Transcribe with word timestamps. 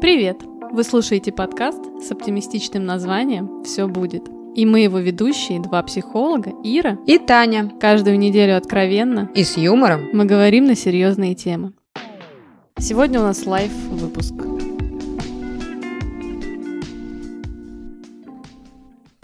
Привет! 0.00 0.38
Вы 0.72 0.82
слушаете 0.82 1.30
подкаст 1.30 1.78
с 2.02 2.10
оптимистичным 2.10 2.86
названием 2.86 3.62
«Все 3.64 3.86
будет». 3.86 4.22
И 4.54 4.64
мы 4.64 4.80
его 4.80 4.98
ведущие, 4.98 5.60
два 5.60 5.82
психолога, 5.82 6.52
Ира 6.64 6.96
и 7.06 7.18
Таня. 7.18 7.70
Каждую 7.78 8.18
неделю 8.18 8.56
откровенно 8.56 9.30
и 9.34 9.44
с 9.44 9.58
юмором 9.58 10.08
мы 10.14 10.24
говорим 10.24 10.64
на 10.64 10.74
серьезные 10.74 11.34
темы. 11.34 11.74
Сегодня 12.78 13.20
у 13.20 13.24
нас 13.24 13.44
лайв-выпуск. 13.44 14.49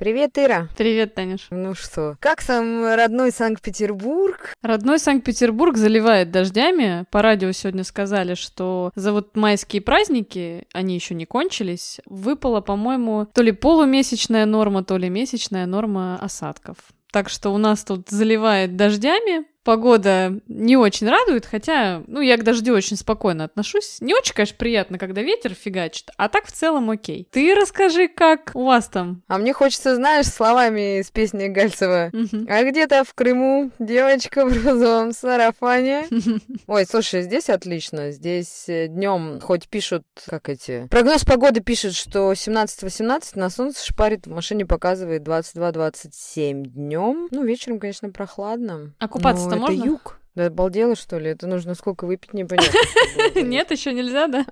Привет, 0.06 0.38
Ира. 0.38 0.68
Привет, 0.78 1.16
Танюш. 1.16 1.48
Ну 1.50 1.74
что, 1.74 2.16
как 2.20 2.40
сам 2.40 2.94
родной 2.94 3.32
Санкт-Петербург? 3.32 4.54
Родной 4.62 5.00
Санкт-Петербург 5.00 5.76
заливает 5.76 6.30
дождями. 6.30 7.06
По 7.10 7.22
радио 7.22 7.50
сегодня 7.50 7.82
сказали, 7.82 8.34
что 8.34 8.92
за 8.94 9.10
вот 9.12 9.36
майские 9.36 9.82
праздники, 9.82 10.68
они 10.72 10.94
еще 10.94 11.16
не 11.16 11.26
кончились, 11.26 12.00
выпала, 12.06 12.60
по-моему, 12.60 13.26
то 13.34 13.42
ли 13.42 13.50
полумесячная 13.50 14.46
норма, 14.46 14.84
то 14.84 14.96
ли 14.96 15.08
месячная 15.08 15.66
норма 15.66 16.20
осадков. 16.20 16.76
Так 17.10 17.28
что 17.28 17.50
у 17.50 17.58
нас 17.58 17.82
тут 17.82 18.08
заливает 18.08 18.76
дождями, 18.76 19.44
Погода 19.66 20.32
не 20.46 20.76
очень 20.76 21.08
радует, 21.08 21.44
хотя, 21.44 22.04
ну, 22.06 22.20
я 22.20 22.36
к 22.36 22.44
дождю 22.44 22.72
очень 22.72 22.96
спокойно 22.96 23.42
отношусь. 23.42 23.96
Не 24.00 24.14
очень, 24.14 24.32
конечно, 24.32 24.54
приятно, 24.56 24.96
когда 24.96 25.22
ветер 25.22 25.54
фигачит, 25.54 26.10
а 26.16 26.28
так 26.28 26.46
в 26.46 26.52
целом 26.52 26.88
окей. 26.88 27.26
Ты 27.32 27.52
расскажи, 27.52 28.06
как 28.06 28.52
у 28.54 28.64
вас 28.64 28.86
там? 28.86 29.24
А 29.26 29.38
мне 29.38 29.52
хочется, 29.52 29.96
знаешь, 29.96 30.26
словами 30.26 31.00
из 31.00 31.10
песни 31.10 31.48
Гальцева. 31.48 32.12
А 32.48 32.62
где-то 32.62 33.02
в 33.02 33.12
Крыму 33.14 33.72
девочка 33.80 34.46
в 34.46 34.64
розовом 34.64 35.10
сарафане. 35.10 36.06
Ой, 36.68 36.86
слушай, 36.86 37.22
здесь 37.22 37.50
отлично. 37.50 38.12
Здесь 38.12 38.68
э, 38.68 38.86
днем 38.86 39.40
хоть 39.40 39.68
пишут, 39.68 40.04
как 40.28 40.48
эти... 40.48 40.86
Прогноз 40.92 41.24
погоды 41.24 41.60
пишет, 41.60 41.96
что 41.96 42.30
17-18 42.30 43.30
на 43.34 43.50
солнце 43.50 43.84
шпарит, 43.84 44.28
в 44.28 44.30
машине 44.30 44.64
показывает 44.64 45.26
22-27 45.26 46.62
днем. 46.68 47.26
Ну, 47.32 47.44
вечером, 47.44 47.80
конечно, 47.80 48.10
прохладно. 48.10 48.94
А 49.00 49.08
купаться 49.08 49.55
это 49.56 49.72
можно? 49.72 49.84
юг. 49.84 50.18
Да 50.36 50.46
обалдела, 50.46 50.94
что 50.96 51.18
ли? 51.18 51.30
Это 51.30 51.46
нужно 51.46 51.74
сколько 51.74 52.06
выпить, 52.06 52.34
непонятно. 52.34 52.78
Нет, 53.40 53.70
еще 53.70 53.94
нельзя, 53.94 54.26
да? 54.28 54.44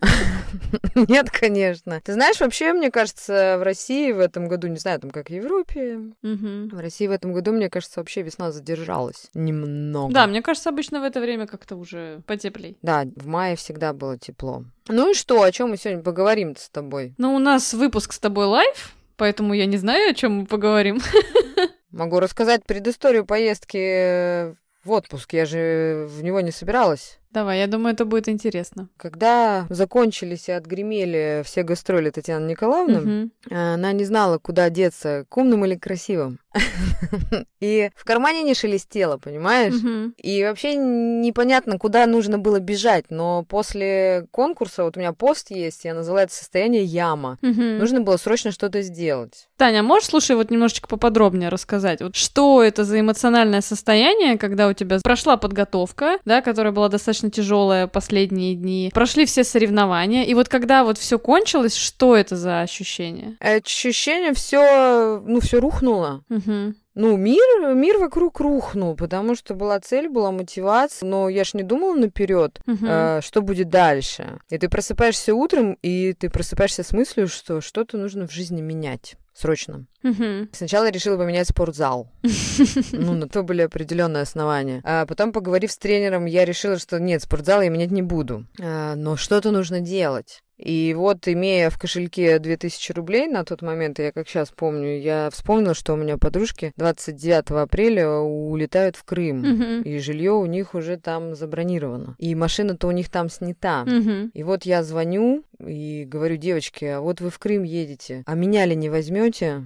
Нет, 0.94 1.30
конечно. 1.30 2.00
Ты 2.02 2.14
знаешь, 2.14 2.40
вообще, 2.40 2.72
мне 2.72 2.90
кажется, 2.90 3.56
в 3.58 3.62
России 3.62 4.10
в 4.12 4.18
этом 4.18 4.48
году, 4.48 4.68
не 4.68 4.78
знаю, 4.78 4.98
там 5.00 5.10
как 5.10 5.28
в 5.28 5.32
Европе, 5.32 6.00
в 6.22 6.80
России 6.80 7.06
в 7.06 7.10
этом 7.10 7.34
году, 7.34 7.52
мне 7.52 7.68
кажется, 7.68 8.00
вообще 8.00 8.22
весна 8.22 8.50
задержалась 8.50 9.28
немного. 9.34 10.14
Да, 10.14 10.26
мне 10.26 10.40
кажется, 10.40 10.70
обычно 10.70 11.00
в 11.00 11.04
это 11.04 11.20
время 11.20 11.46
как-то 11.46 11.76
уже 11.76 12.22
потеплей. 12.26 12.78
Да, 12.80 13.04
в 13.16 13.26
мае 13.26 13.54
всегда 13.54 13.92
было 13.92 14.18
тепло. 14.18 14.64
Ну 14.88 15.10
и 15.10 15.14
что, 15.14 15.42
о 15.42 15.52
чем 15.52 15.68
мы 15.68 15.76
сегодня 15.76 16.02
поговорим 16.02 16.56
с 16.56 16.70
тобой? 16.70 17.14
Ну, 17.18 17.34
у 17.34 17.38
нас 17.38 17.74
выпуск 17.74 18.14
с 18.14 18.18
тобой 18.18 18.46
live, 18.46 18.94
поэтому 19.16 19.52
я 19.52 19.66
не 19.66 19.76
знаю, 19.76 20.12
о 20.12 20.14
чем 20.14 20.32
мы 20.32 20.46
поговорим. 20.46 20.98
Могу 21.90 22.20
рассказать 22.20 22.64
предысторию 22.64 23.26
поездки 23.26 24.56
в 24.84 24.90
отпуск, 24.90 25.32
я 25.32 25.46
же 25.46 26.06
в 26.08 26.22
него 26.22 26.40
не 26.40 26.50
собиралась. 26.50 27.18
Давай, 27.34 27.58
я 27.58 27.66
думаю, 27.66 27.94
это 27.94 28.04
будет 28.04 28.28
интересно. 28.28 28.88
Когда 28.96 29.66
закончились 29.68 30.48
и 30.48 30.52
отгремели 30.52 31.42
все 31.44 31.64
гастроли 31.64 32.10
Татьяны 32.10 32.48
Николаевны, 32.48 33.24
угу. 33.24 33.30
она 33.50 33.90
не 33.90 34.04
знала, 34.04 34.38
куда 34.38 34.70
деться, 34.70 35.26
к 35.28 35.36
умным 35.36 35.64
или 35.64 35.74
красивым. 35.74 36.38
И 37.60 37.90
в 37.96 38.04
кармане 38.04 38.42
не 38.42 38.54
шелестело, 38.54 39.16
понимаешь? 39.16 39.74
И 40.18 40.44
вообще 40.44 40.76
непонятно, 40.76 41.78
куда 41.78 42.06
нужно 42.06 42.38
было 42.38 42.60
бежать. 42.60 43.06
Но 43.10 43.44
после 43.48 44.26
конкурса, 44.30 44.84
вот 44.84 44.96
у 44.96 45.00
меня 45.00 45.12
пост 45.12 45.50
есть, 45.50 45.84
я 45.84 45.94
назвала 45.94 46.22
это 46.22 46.32
состояние 46.32 46.84
яма. 46.84 47.38
Нужно 47.42 48.00
было 48.00 48.16
срочно 48.16 48.52
что-то 48.52 48.82
сделать. 48.82 49.48
Таня, 49.56 49.82
можешь, 49.82 50.08
слушай, 50.08 50.36
вот 50.36 50.50
немножечко 50.50 50.88
поподробнее 50.88 51.48
рассказать? 51.48 52.00
Вот 52.00 52.14
что 52.16 52.62
это 52.62 52.84
за 52.84 53.00
эмоциональное 53.00 53.60
состояние, 53.60 54.38
когда 54.38 54.68
у 54.68 54.72
тебя 54.72 54.98
прошла 55.02 55.36
подготовка, 55.36 56.18
да, 56.24 56.42
которая 56.42 56.72
была 56.72 56.88
достаточно 56.88 57.23
достаточно 57.24 57.30
тяжелая 57.30 57.86
последние 57.86 58.54
дни. 58.54 58.90
Прошли 58.92 59.26
все 59.26 59.44
соревнования, 59.44 60.24
и 60.24 60.34
вот 60.34 60.48
когда 60.48 60.84
вот 60.84 60.98
все 60.98 61.18
кончилось, 61.18 61.74
что 61.74 62.16
это 62.16 62.36
за 62.36 62.60
ощущение? 62.60 63.36
Ощущение 63.40 64.32
все, 64.34 65.20
ну, 65.24 65.40
все 65.40 65.60
рухнуло. 65.60 66.22
Угу. 66.30 66.74
Ну, 66.96 67.16
мир, 67.16 67.74
мир 67.74 67.98
вокруг 67.98 68.38
рухнул, 68.38 68.94
потому 68.94 69.34
что 69.34 69.54
была 69.54 69.80
цель, 69.80 70.08
была 70.08 70.30
мотивация, 70.30 71.08
но 71.08 71.28
я 71.28 71.42
ж 71.42 71.54
не 71.54 71.64
думала 71.64 71.96
наперед, 71.96 72.60
uh-huh. 72.68 73.18
э, 73.18 73.20
что 73.20 73.42
будет 73.42 73.68
дальше. 73.68 74.38
И 74.48 74.58
ты 74.58 74.68
просыпаешься 74.68 75.34
утром, 75.34 75.76
и 75.82 76.12
ты 76.12 76.30
просыпаешься 76.30 76.84
с 76.84 76.92
мыслью, 76.92 77.26
что 77.26 77.60
что-то 77.60 77.98
нужно 77.98 78.28
в 78.28 78.32
жизни 78.32 78.60
менять 78.62 79.16
срочно. 79.34 79.86
Угу. 80.02 80.48
Сначала 80.52 80.90
решила 80.90 81.16
поменять 81.16 81.48
спортзал. 81.48 82.10
Ну, 82.92 83.14
на 83.14 83.28
то 83.28 83.42
были 83.42 83.62
определенные 83.62 84.22
основания. 84.22 84.80
А 84.84 85.06
потом, 85.06 85.32
поговорив 85.32 85.72
с 85.72 85.76
тренером, 85.76 86.26
я 86.26 86.44
решила, 86.44 86.78
что 86.78 87.00
нет, 87.00 87.22
спортзал 87.22 87.62
я 87.62 87.68
менять 87.68 87.90
не 87.90 88.02
буду. 88.02 88.46
А, 88.60 88.94
но 88.94 89.16
что-то 89.16 89.50
нужно 89.50 89.80
делать. 89.80 90.43
И 90.56 90.94
вот, 90.96 91.26
имея 91.26 91.70
в 91.70 91.78
кошельке 91.78 92.38
2000 92.38 92.92
рублей 92.92 93.26
на 93.26 93.44
тот 93.44 93.62
момент, 93.62 93.98
я 93.98 94.12
как 94.12 94.28
сейчас 94.28 94.50
помню, 94.50 94.98
я 95.00 95.28
вспомнила, 95.32 95.74
что 95.74 95.94
у 95.94 95.96
меня 95.96 96.16
подружки 96.16 96.72
29 96.76 97.50
апреля 97.50 98.08
улетают 98.08 98.96
в 98.96 99.04
Крым, 99.04 99.44
uh-huh. 99.44 99.82
и 99.82 99.98
жилье 99.98 100.32
у 100.32 100.46
них 100.46 100.74
уже 100.74 100.96
там 100.96 101.34
забронировано. 101.34 102.14
И 102.18 102.34
машина-то 102.34 102.86
у 102.86 102.92
них 102.92 103.10
там 103.10 103.28
снята. 103.28 103.84
Uh-huh. 103.86 104.30
И 104.32 104.42
вот 104.42 104.64
я 104.64 104.82
звоню 104.82 105.44
и 105.58 106.04
говорю, 106.06 106.36
девочки, 106.36 106.84
а 106.84 107.00
вот 107.00 107.20
вы 107.20 107.30
в 107.30 107.38
Крым 107.38 107.64
едете, 107.64 108.22
а 108.26 108.34
меня 108.34 108.64
ли 108.66 108.76
не 108.76 108.88
возьмете? 108.88 109.64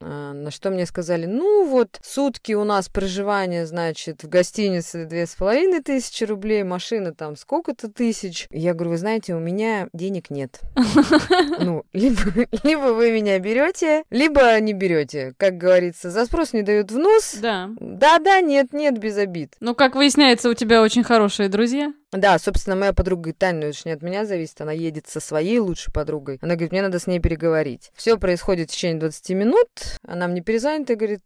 А, 0.00 0.32
на 0.32 0.50
что 0.50 0.70
мне 0.70 0.86
сказали, 0.86 1.26
ну 1.26 1.66
вот, 1.66 1.98
сутки 2.02 2.52
у 2.52 2.64
нас 2.64 2.88
проживание, 2.88 3.66
значит, 3.66 4.22
в 4.22 4.28
гостинице 4.28 5.04
две 5.04 5.26
с 5.26 5.34
половиной 5.34 5.82
тысячи 5.82 6.24
рублей, 6.24 6.62
машина 6.62 7.14
там 7.14 7.36
сколько-то 7.36 7.90
тысяч. 7.90 8.46
Я 8.50 8.72
говорю, 8.72 8.92
вы 8.92 8.96
знаете, 8.96 9.34
у 9.34 9.38
меня 9.38 9.88
денег 9.92 10.30
нет. 10.30 10.60
Ну, 11.60 11.84
либо, 11.92 12.20
либо 12.64 12.92
вы 12.92 13.10
меня 13.10 13.38
берете, 13.38 14.04
либо 14.10 14.58
не 14.60 14.72
берете. 14.72 15.34
Как 15.36 15.58
говорится, 15.58 16.10
за 16.10 16.24
спрос 16.24 16.52
не 16.52 16.62
дают 16.62 16.90
в 16.90 16.98
нос. 16.98 17.36
Да. 17.40 17.70
Да-да, 17.78 18.40
нет-нет, 18.40 18.98
без 18.98 19.18
обид. 19.18 19.54
Ну, 19.60 19.74
как 19.74 19.94
выясняется, 19.94 20.48
у 20.48 20.54
тебя 20.54 20.82
очень 20.82 21.04
хорошие 21.04 21.48
друзья. 21.48 21.92
Да, 22.12 22.38
собственно, 22.40 22.74
моя 22.74 22.92
подруга 22.92 23.22
говорит, 23.22 23.38
Таня, 23.38 23.60
ну 23.60 23.66
это 23.68 23.76
же 23.76 23.82
не 23.84 23.92
от 23.92 24.02
меня 24.02 24.24
зависит, 24.26 24.60
она 24.60 24.72
едет 24.72 25.06
со 25.06 25.20
своей 25.20 25.58
лучшей 25.60 25.92
подругой. 25.92 26.38
Она 26.42 26.54
говорит, 26.54 26.72
мне 26.72 26.82
надо 26.82 26.98
с 26.98 27.06
ней 27.06 27.20
переговорить. 27.20 27.92
Все 27.94 28.16
происходит 28.18 28.70
в 28.70 28.72
течение 28.72 28.98
20 28.98 29.30
минут, 29.30 29.68
она 30.06 30.26
мне 30.26 30.40
перезвонит 30.40 30.90
и 30.90 30.96
говорит, 30.96 31.22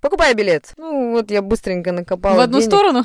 покупай 0.00 0.34
билет. 0.34 0.72
Ну, 0.76 1.10
вот 1.12 1.30
я 1.32 1.42
быстренько 1.42 1.90
накопала 1.90 2.36
В 2.36 2.40
одну 2.40 2.58
денег. 2.60 2.70
сторону? 2.72 3.04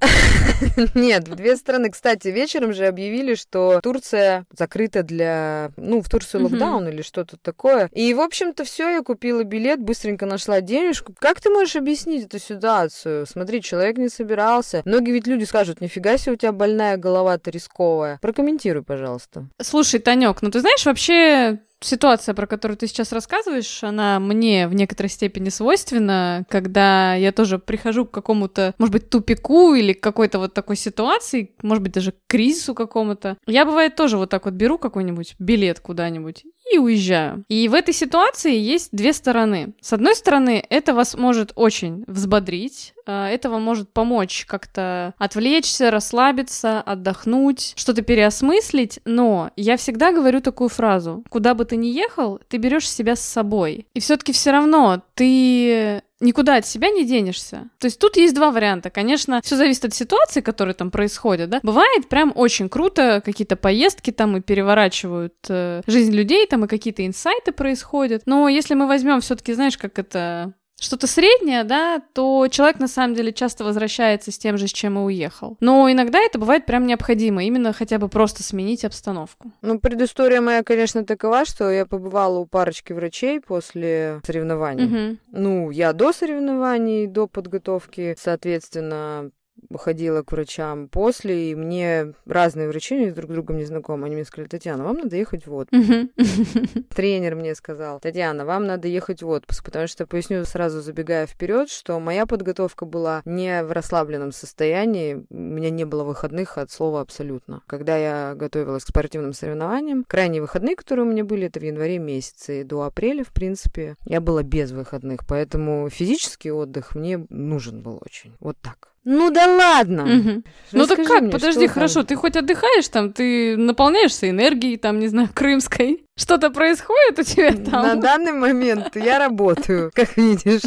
Нет, 0.94 1.28
в 1.28 1.34
две 1.34 1.56
страны. 1.56 1.90
Кстати, 1.90 2.28
вечером 2.28 2.72
же 2.72 2.86
объявили, 2.86 3.34
что 3.34 3.80
Турция 3.82 4.46
закрыта 4.56 5.02
для... 5.02 5.72
Ну, 5.76 6.02
в 6.02 6.08
Турции 6.08 6.38
локдаун 6.38 6.88
или 6.88 7.02
что-то 7.02 7.36
такое. 7.36 7.88
И, 7.92 8.12
в 8.14 8.20
общем-то, 8.20 8.64
все, 8.64 8.90
я 8.90 9.02
купила 9.02 9.44
билет, 9.44 9.80
быстренько 9.80 10.26
нашла 10.26 10.60
денежку. 10.60 11.14
Как 11.18 11.40
ты 11.40 11.50
можешь 11.50 11.76
объяснить 11.76 12.26
эту 12.26 12.38
ситуацию? 12.38 13.26
Смотри, 13.26 13.62
человек 13.62 13.98
не 13.98 14.08
собирался. 14.08 14.82
Многие 14.84 15.12
ведь 15.12 15.26
люди 15.26 15.44
скажут, 15.44 15.80
нифига 15.80 16.16
себе 16.18 16.32
у 16.32 16.36
тебя 16.36 16.52
больная 16.52 16.96
голова-то 16.96 17.50
рисковая. 17.50 18.18
Прокомментируй, 18.20 18.82
пожалуйста. 18.82 19.46
Слушай, 19.60 20.00
Танек, 20.00 20.42
ну 20.42 20.50
ты 20.50 20.60
знаешь, 20.60 20.84
вообще 20.86 21.58
ситуация, 21.80 22.34
про 22.34 22.46
которую 22.46 22.76
ты 22.76 22.86
сейчас 22.86 23.12
рассказываешь, 23.12 23.82
она 23.82 24.20
мне 24.20 24.68
в 24.68 24.74
некоторой 24.74 25.10
степени 25.10 25.48
свойственна, 25.48 26.44
когда 26.48 27.14
я 27.14 27.32
тоже 27.32 27.58
прихожу 27.58 28.06
к 28.06 28.10
какому-то, 28.10 28.74
может 28.78 28.92
быть, 28.92 29.10
тупику 29.10 29.74
или 29.74 29.92
к 29.92 30.02
какой-то 30.02 30.38
вот 30.38 30.54
такой 30.54 30.76
ситуации, 30.76 31.54
может 31.62 31.82
быть, 31.82 31.92
даже 31.92 32.12
к 32.12 32.16
кризису 32.26 32.74
какому-то. 32.74 33.36
Я, 33.46 33.64
бывает, 33.64 33.96
тоже 33.96 34.16
вот 34.16 34.30
так 34.30 34.44
вот 34.44 34.54
беру 34.54 34.78
какой-нибудь 34.78 35.34
билет 35.38 35.80
куда-нибудь 35.80 36.44
и 36.72 36.78
уезжаю. 36.78 37.44
И 37.48 37.68
в 37.68 37.74
этой 37.74 37.94
ситуации 37.94 38.56
есть 38.56 38.90
две 38.92 39.12
стороны. 39.12 39.74
С 39.80 39.92
одной 39.92 40.14
стороны, 40.14 40.64
это 40.70 40.94
вас 40.94 41.16
может 41.16 41.52
очень 41.54 42.04
взбодрить, 42.06 42.94
а, 43.06 43.28
это 43.28 43.50
вам 43.50 43.62
может 43.62 43.92
помочь 43.92 44.44
как-то 44.46 45.14
отвлечься, 45.18 45.90
расслабиться, 45.90 46.80
отдохнуть, 46.80 47.72
что-то 47.76 48.02
переосмыслить, 48.02 49.00
но 49.04 49.50
я 49.56 49.76
всегда 49.76 50.12
говорю 50.12 50.40
такую 50.40 50.68
фразу. 50.68 51.24
Куда 51.28 51.54
бы 51.54 51.64
ты 51.64 51.76
ни 51.76 51.88
ехал, 51.88 52.40
ты 52.48 52.58
берешь 52.58 52.88
себя 52.88 53.16
с 53.16 53.20
собой. 53.20 53.86
И 53.94 54.00
все-таки 54.00 54.32
все 54.32 54.52
равно 54.52 55.02
ты 55.14 56.02
никуда 56.20 56.56
от 56.56 56.66
себя 56.66 56.90
не 56.90 57.04
денешься. 57.04 57.68
То 57.78 57.86
есть 57.86 57.98
тут 57.98 58.16
есть 58.16 58.34
два 58.34 58.50
варианта. 58.50 58.90
Конечно, 58.90 59.40
все 59.42 59.56
зависит 59.56 59.86
от 59.86 59.94
ситуации, 59.94 60.40
которая 60.40 60.74
там 60.74 60.90
происходит, 60.90 61.50
да. 61.50 61.60
Бывает 61.62 62.08
прям 62.08 62.32
очень 62.34 62.68
круто, 62.68 63.22
какие-то 63.24 63.56
поездки 63.56 64.10
там 64.10 64.36
и 64.36 64.40
переворачивают 64.40 65.34
э, 65.48 65.82
жизнь 65.86 66.12
людей, 66.12 66.46
там 66.46 66.64
и 66.64 66.68
какие-то 66.68 67.06
инсайты 67.06 67.52
происходят. 67.52 68.22
Но 68.26 68.48
если 68.48 68.74
мы 68.74 68.86
возьмем 68.86 69.20
все-таки, 69.20 69.52
знаешь, 69.54 69.78
как 69.78 69.98
это 69.98 70.54
что-то 70.80 71.06
среднее, 71.06 71.62
да, 71.64 72.02
то 72.14 72.48
человек 72.48 72.80
на 72.80 72.88
самом 72.88 73.14
деле 73.14 73.32
часто 73.32 73.64
возвращается 73.64 74.32
с 74.32 74.38
тем 74.38 74.56
же, 74.56 74.66
с 74.66 74.72
чем 74.72 74.98
и 74.98 75.02
уехал. 75.02 75.56
Но 75.60 75.90
иногда 75.92 76.18
это 76.18 76.38
бывает 76.38 76.66
прям 76.66 76.86
необходимо, 76.86 77.44
именно 77.44 77.72
хотя 77.72 77.98
бы 77.98 78.08
просто 78.08 78.42
сменить 78.42 78.84
обстановку. 78.84 79.52
Ну, 79.60 79.78
предыстория 79.78 80.40
моя, 80.40 80.62
конечно, 80.62 81.04
такова, 81.04 81.44
что 81.44 81.70
я 81.70 81.84
побывала 81.84 82.38
у 82.38 82.46
парочки 82.46 82.92
врачей 82.92 83.40
после 83.40 84.20
соревнований. 84.24 84.84
Угу. 84.84 85.18
Ну, 85.32 85.70
я 85.70 85.92
до 85.92 86.12
соревнований, 86.12 87.06
до 87.06 87.26
подготовки, 87.26 88.16
соответственно, 88.18 89.30
ходила 89.76 90.22
к 90.22 90.32
врачам 90.32 90.88
после, 90.88 91.50
и 91.50 91.54
мне 91.54 92.14
разные 92.26 92.68
врачи, 92.68 93.10
друг 93.10 93.30
с 93.30 93.34
другом 93.34 93.58
не 93.58 93.64
знакомы, 93.64 94.06
они 94.06 94.16
мне 94.16 94.24
сказали, 94.24 94.48
Татьяна, 94.48 94.84
вам 94.84 94.98
надо 94.98 95.16
ехать 95.16 95.46
в 95.46 95.54
отпуск. 95.54 95.82
Тренер 96.94 97.36
мне 97.36 97.54
сказал, 97.54 98.00
Татьяна, 98.00 98.44
вам 98.44 98.66
надо 98.66 98.88
ехать 98.88 99.22
в 99.22 99.28
отпуск, 99.28 99.64
потому 99.64 99.86
что, 99.86 100.06
поясню 100.06 100.44
сразу, 100.44 100.80
забегая 100.80 101.26
вперед, 101.26 101.70
что 101.70 101.98
моя 102.00 102.26
подготовка 102.26 102.84
была 102.84 103.22
не 103.24 103.62
в 103.62 103.72
расслабленном 103.72 104.32
состоянии, 104.32 105.24
у 105.30 105.36
меня 105.36 105.70
не 105.70 105.84
было 105.84 106.04
выходных 106.04 106.58
от 106.58 106.70
слова 106.70 107.00
абсолютно. 107.00 107.62
Когда 107.66 107.96
я 107.96 108.34
готовилась 108.34 108.84
к 108.84 108.88
спортивным 108.88 109.32
соревнованиям, 109.32 110.04
крайние 110.04 110.40
выходные, 110.40 110.76
которые 110.76 111.06
у 111.06 111.10
меня 111.10 111.24
были, 111.24 111.46
это 111.46 111.60
в 111.60 111.64
январе 111.64 111.98
месяце, 111.98 112.60
и 112.60 112.64
до 112.64 112.82
апреля, 112.82 113.24
в 113.24 113.32
принципе, 113.32 113.96
я 114.04 114.20
была 114.20 114.42
без 114.42 114.72
выходных, 114.72 115.20
поэтому 115.26 115.88
физический 115.90 116.50
отдых 116.50 116.94
мне 116.94 117.24
нужен 117.28 117.82
был 117.82 118.00
очень. 118.04 118.34
Вот 118.40 118.56
так. 118.60 118.90
Ну 119.04 119.30
да 119.30 119.46
ладно. 119.46 120.02
Угу. 120.02 120.42
Ну 120.72 120.86
так 120.86 121.04
как? 121.06 121.22
Мне, 121.22 121.30
Подожди, 121.32 121.66
хорошо, 121.66 122.00
там? 122.00 122.06
ты 122.06 122.16
хоть 122.16 122.36
отдыхаешь 122.36 122.88
там, 122.88 123.12
ты 123.12 123.56
наполняешься 123.56 124.28
энергией, 124.28 124.76
там, 124.76 124.98
не 124.98 125.08
знаю, 125.08 125.30
крымской. 125.34 126.04
Что-то 126.16 126.50
происходит 126.50 127.18
у 127.18 127.22
тебя 127.22 127.52
там? 127.52 127.82
На 127.82 127.94
данный 127.96 128.32
момент 128.32 128.94
я 128.94 129.18
работаю, 129.18 129.90
как 129.94 130.18
видишь. 130.18 130.60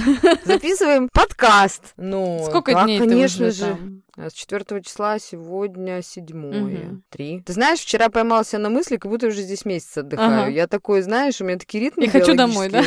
Записываем 0.46 1.10
подкаст. 1.14 1.94
Ну, 1.98 2.44
Сколько 2.50 2.74
да, 2.74 2.86
дней 2.86 2.98
конечно 2.98 3.46
ты 3.46 3.52
же. 3.52 3.66
Там? 3.66 4.04
А 4.16 4.30
с 4.30 4.34
4 4.34 4.82
числа 4.82 5.20
сегодня 5.20 6.02
седьмое. 6.04 6.88
Угу. 6.88 7.02
Три. 7.10 7.42
Ты 7.42 7.54
знаешь, 7.54 7.80
вчера 7.80 8.10
поймался 8.10 8.58
на 8.58 8.70
мысли, 8.70 8.98
как 8.98 9.12
будто 9.12 9.28
уже 9.28 9.42
здесь 9.42 9.66
месяц 9.66 9.98
отдыхаю. 9.98 10.44
Ага. 10.44 10.50
Я 10.50 10.68
такой, 10.68 11.02
знаешь, 11.02 11.40
у 11.42 11.46
меня 11.46 11.58
такие 11.58 11.84
ритмы 11.84 12.06
И 12.06 12.10
хочу 12.10 12.36
домой, 12.36 12.70
да? 12.70 12.84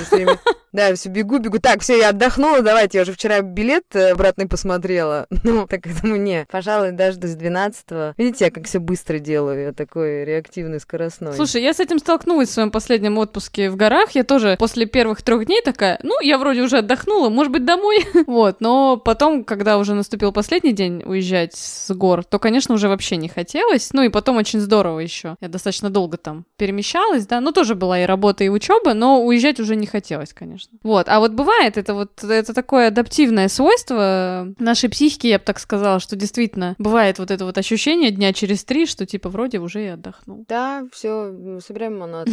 Да, 0.77 0.95
все 0.95 1.09
бегу, 1.09 1.39
бегу. 1.39 1.59
Так, 1.59 1.81
все, 1.81 1.97
я 1.99 2.11
отдохнула, 2.11 2.61
давайте. 2.61 2.99
Я 2.99 3.03
уже 3.03 3.13
вчера 3.15 3.41
билет 3.41 3.85
э, 3.95 4.11
обратный 4.11 4.47
посмотрела. 4.47 5.27
Ну, 5.47 5.67
так 5.67 5.87
это 5.87 6.07
мне. 6.07 6.47
Пожалуй, 6.51 6.91
даже 6.91 7.19
до 7.19 7.29
12 7.29 8.17
Видите, 8.19 8.47
я 8.47 8.51
как 8.51 8.67
все 8.67 8.81
быстро 8.81 9.21
делаю. 9.21 9.63
Я 9.63 9.73
такой 9.73 10.25
реактивный, 10.25 10.81
скоростной. 10.81 11.35
Слушай, 11.35 11.63
я 11.63 11.73
с 11.73 11.79
этим 11.79 12.01
столкнулась 12.01 12.49
в 12.49 12.53
своем 12.53 12.71
последнем 12.73 13.17
отпуске 13.17 13.71
в 13.71 13.77
горах. 13.77 14.11
Я 14.11 14.25
тоже 14.25 14.57
после 14.59 14.87
первых 14.87 15.23
трех 15.23 15.47
дней 15.47 15.63
такая, 15.63 16.01
ну, 16.03 16.21
я 16.21 16.37
вроде 16.37 16.63
уже 16.63 16.79
отдохнула, 16.79 17.31
может 17.31 17.53
быть, 17.53 17.65
домой. 17.65 18.05
вот, 18.27 18.61
но 18.61 18.97
потом, 18.97 19.45
когда 19.45 19.79
уже 19.79 19.95
наступил 19.95 20.33
последний 20.33 20.73
день 20.73 21.03
уезжать 21.07 21.55
с 21.55 21.95
гор, 21.95 22.25
то, 22.25 22.39
конечно, 22.39 22.75
уже 22.75 22.89
вообще 22.89 23.17
не 23.17 23.29
хотелось. 23.29 23.93
Ну 23.93 24.03
и 24.03 24.11
потом 24.11 24.37
очень 24.37 24.61
здорово 24.61 24.99
еще. 24.99 25.37
Я 25.41 25.49
достаточно 25.49 25.89
долго 25.89 26.19
там 26.19 26.45
перемещалась, 26.59 27.27
да. 27.27 27.41
Ну, 27.41 27.53
тоже 27.53 27.77
была 27.77 28.01
и 28.01 28.05
работа, 28.05 28.45
и 28.45 28.49
учеба, 28.49 28.95
но 28.95 29.25
уезжать 29.25 29.61
уже 29.61 29.77
не 29.77 29.87
хотелось, 29.87 30.35
конечно. 30.35 30.66
Вот. 30.83 31.09
А 31.09 31.21
вот 31.21 31.33
бывает 31.33 31.77
это 31.77 31.95
вот, 31.95 32.23
это 32.23 32.55
такое 32.55 32.89
адаптивное 32.89 33.49
свойство 33.49 34.55
нашей 34.59 34.89
психики, 34.89 35.27
я 35.27 35.39
бы 35.39 35.45
так 35.45 35.59
сказала, 35.59 36.01
что 36.01 36.17
действительно 36.17 36.75
бывает 36.79 37.19
вот 37.19 37.31
это 37.31 37.45
вот 37.45 37.59
ощущение 37.59 38.11
дня 38.11 38.33
через 38.33 38.65
три, 38.65 38.87
что 38.87 39.07
типа 39.07 39.29
вроде 39.29 39.59
уже 39.59 39.85
и 39.85 39.89
отдохнул. 39.89 40.45
Да, 40.49 40.87
все, 40.93 41.61
собираем 41.65 41.99
монат. 41.99 42.29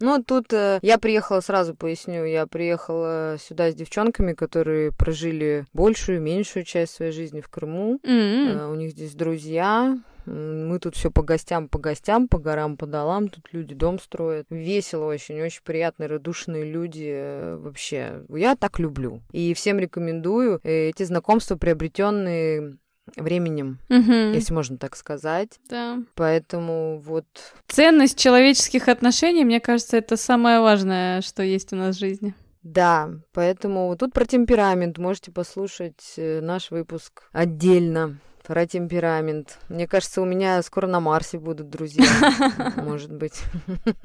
Ну, 0.00 0.22
тут 0.22 0.52
э, 0.52 0.78
я 0.82 0.98
приехала, 0.98 1.40
сразу 1.40 1.74
поясню, 1.74 2.24
я 2.24 2.46
приехала 2.46 3.36
сюда 3.40 3.70
с 3.70 3.74
девчонками, 3.74 4.32
которые 4.34 4.92
прожили 4.92 5.64
большую, 5.72 6.20
меньшую 6.20 6.64
часть 6.64 6.94
своей 6.94 7.12
жизни 7.12 7.40
в 7.40 7.48
Крыму. 7.48 7.98
Mm-hmm. 8.04 8.70
У 8.70 8.74
них 8.74 8.90
здесь 8.90 9.14
друзья, 9.14 9.98
мы 10.28 10.78
тут 10.78 10.96
все 10.96 11.10
по 11.10 11.22
гостям, 11.22 11.68
по 11.68 11.78
гостям, 11.78 12.28
по 12.28 12.38
горам, 12.38 12.76
по 12.76 12.86
долам. 12.86 13.28
Тут 13.28 13.48
люди 13.52 13.74
дом 13.74 13.98
строят. 13.98 14.46
Весело 14.50 15.06
очень, 15.06 15.40
очень 15.40 15.62
приятные, 15.64 16.08
радушные 16.08 16.64
люди. 16.64 17.10
Э, 17.10 17.56
вообще, 17.56 18.24
я 18.28 18.56
так 18.56 18.78
люблю. 18.78 19.22
И 19.32 19.54
всем 19.54 19.78
рекомендую 19.78 20.60
э, 20.62 20.88
эти 20.88 21.02
знакомства, 21.04 21.56
приобретенные 21.56 22.76
временем, 23.16 23.78
угу. 23.88 24.12
если 24.34 24.52
можно 24.52 24.76
так 24.76 24.96
сказать. 24.96 25.58
Да. 25.68 25.98
Поэтому 26.14 26.98
вот... 26.98 27.26
Ценность 27.66 28.18
человеческих 28.18 28.88
отношений, 28.88 29.44
мне 29.44 29.60
кажется, 29.60 29.96
это 29.96 30.16
самое 30.16 30.60
важное, 30.60 31.22
что 31.22 31.42
есть 31.42 31.72
у 31.72 31.76
нас 31.76 31.96
в 31.96 31.98
жизни. 31.98 32.34
Да, 32.62 33.10
поэтому 33.32 33.96
тут 33.96 34.12
про 34.12 34.26
темперамент 34.26 34.98
можете 34.98 35.30
послушать 35.30 36.14
э, 36.16 36.40
наш 36.42 36.70
выпуск 36.70 37.22
отдельно 37.32 38.18
про 38.48 38.66
темперамент. 38.66 39.58
Мне 39.68 39.86
кажется, 39.86 40.22
у 40.22 40.24
меня 40.24 40.62
скоро 40.62 40.86
на 40.86 41.00
Марсе 41.00 41.38
будут 41.38 41.68
друзья, 41.68 42.06
может 42.76 43.12
быть. 43.12 43.42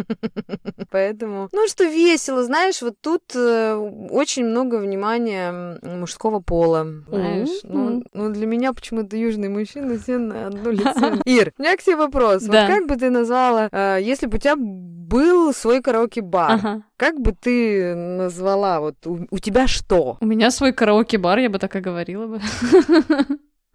Поэтому, 0.92 1.48
ну 1.54 1.68
что 1.70 1.86
весело, 1.86 2.44
знаешь, 2.44 2.82
вот 2.82 2.96
тут 3.00 3.24
э, 3.36 3.74
очень 4.12 4.44
много 4.44 4.80
внимания 4.80 5.80
мужского 5.82 6.42
пола, 6.42 6.86
знаешь. 7.08 7.62
Ну, 7.64 8.04
ну 8.14 8.30
для 8.34 8.46
меня 8.46 8.74
почему-то 8.74 9.16
южные 9.16 9.50
мужчины 9.50 9.98
все 9.98 10.18
на 10.18 10.48
одно 10.48 10.72
лицо. 10.72 11.22
Ир, 11.24 11.54
у 11.58 11.62
меня 11.62 11.78
к 11.78 11.82
тебе 11.82 11.96
вопрос. 11.96 12.44
Вот 12.44 12.52
как 12.52 12.86
бы 12.86 12.98
ты 12.98 13.10
назвала, 13.10 13.70
э, 13.72 14.00
если 14.02 14.26
бы 14.26 14.36
у 14.36 14.42
тебя 14.42 14.56
был 14.58 15.54
свой 15.54 15.82
караоке-бар, 15.82 16.84
как 16.98 17.18
бы 17.22 17.32
ты 17.32 17.96
назвала, 17.96 18.82
вот 18.82 18.96
у 19.08 19.40
тебя 19.40 19.68
что? 19.68 20.18
У 20.20 20.26
меня 20.26 20.52
свой 20.52 20.74
караоке-бар, 20.74 21.40
я 21.40 21.50
бы 21.50 21.60
так 21.60 21.74
и 21.78 21.80
говорила 21.80 22.28
бы. 22.28 22.42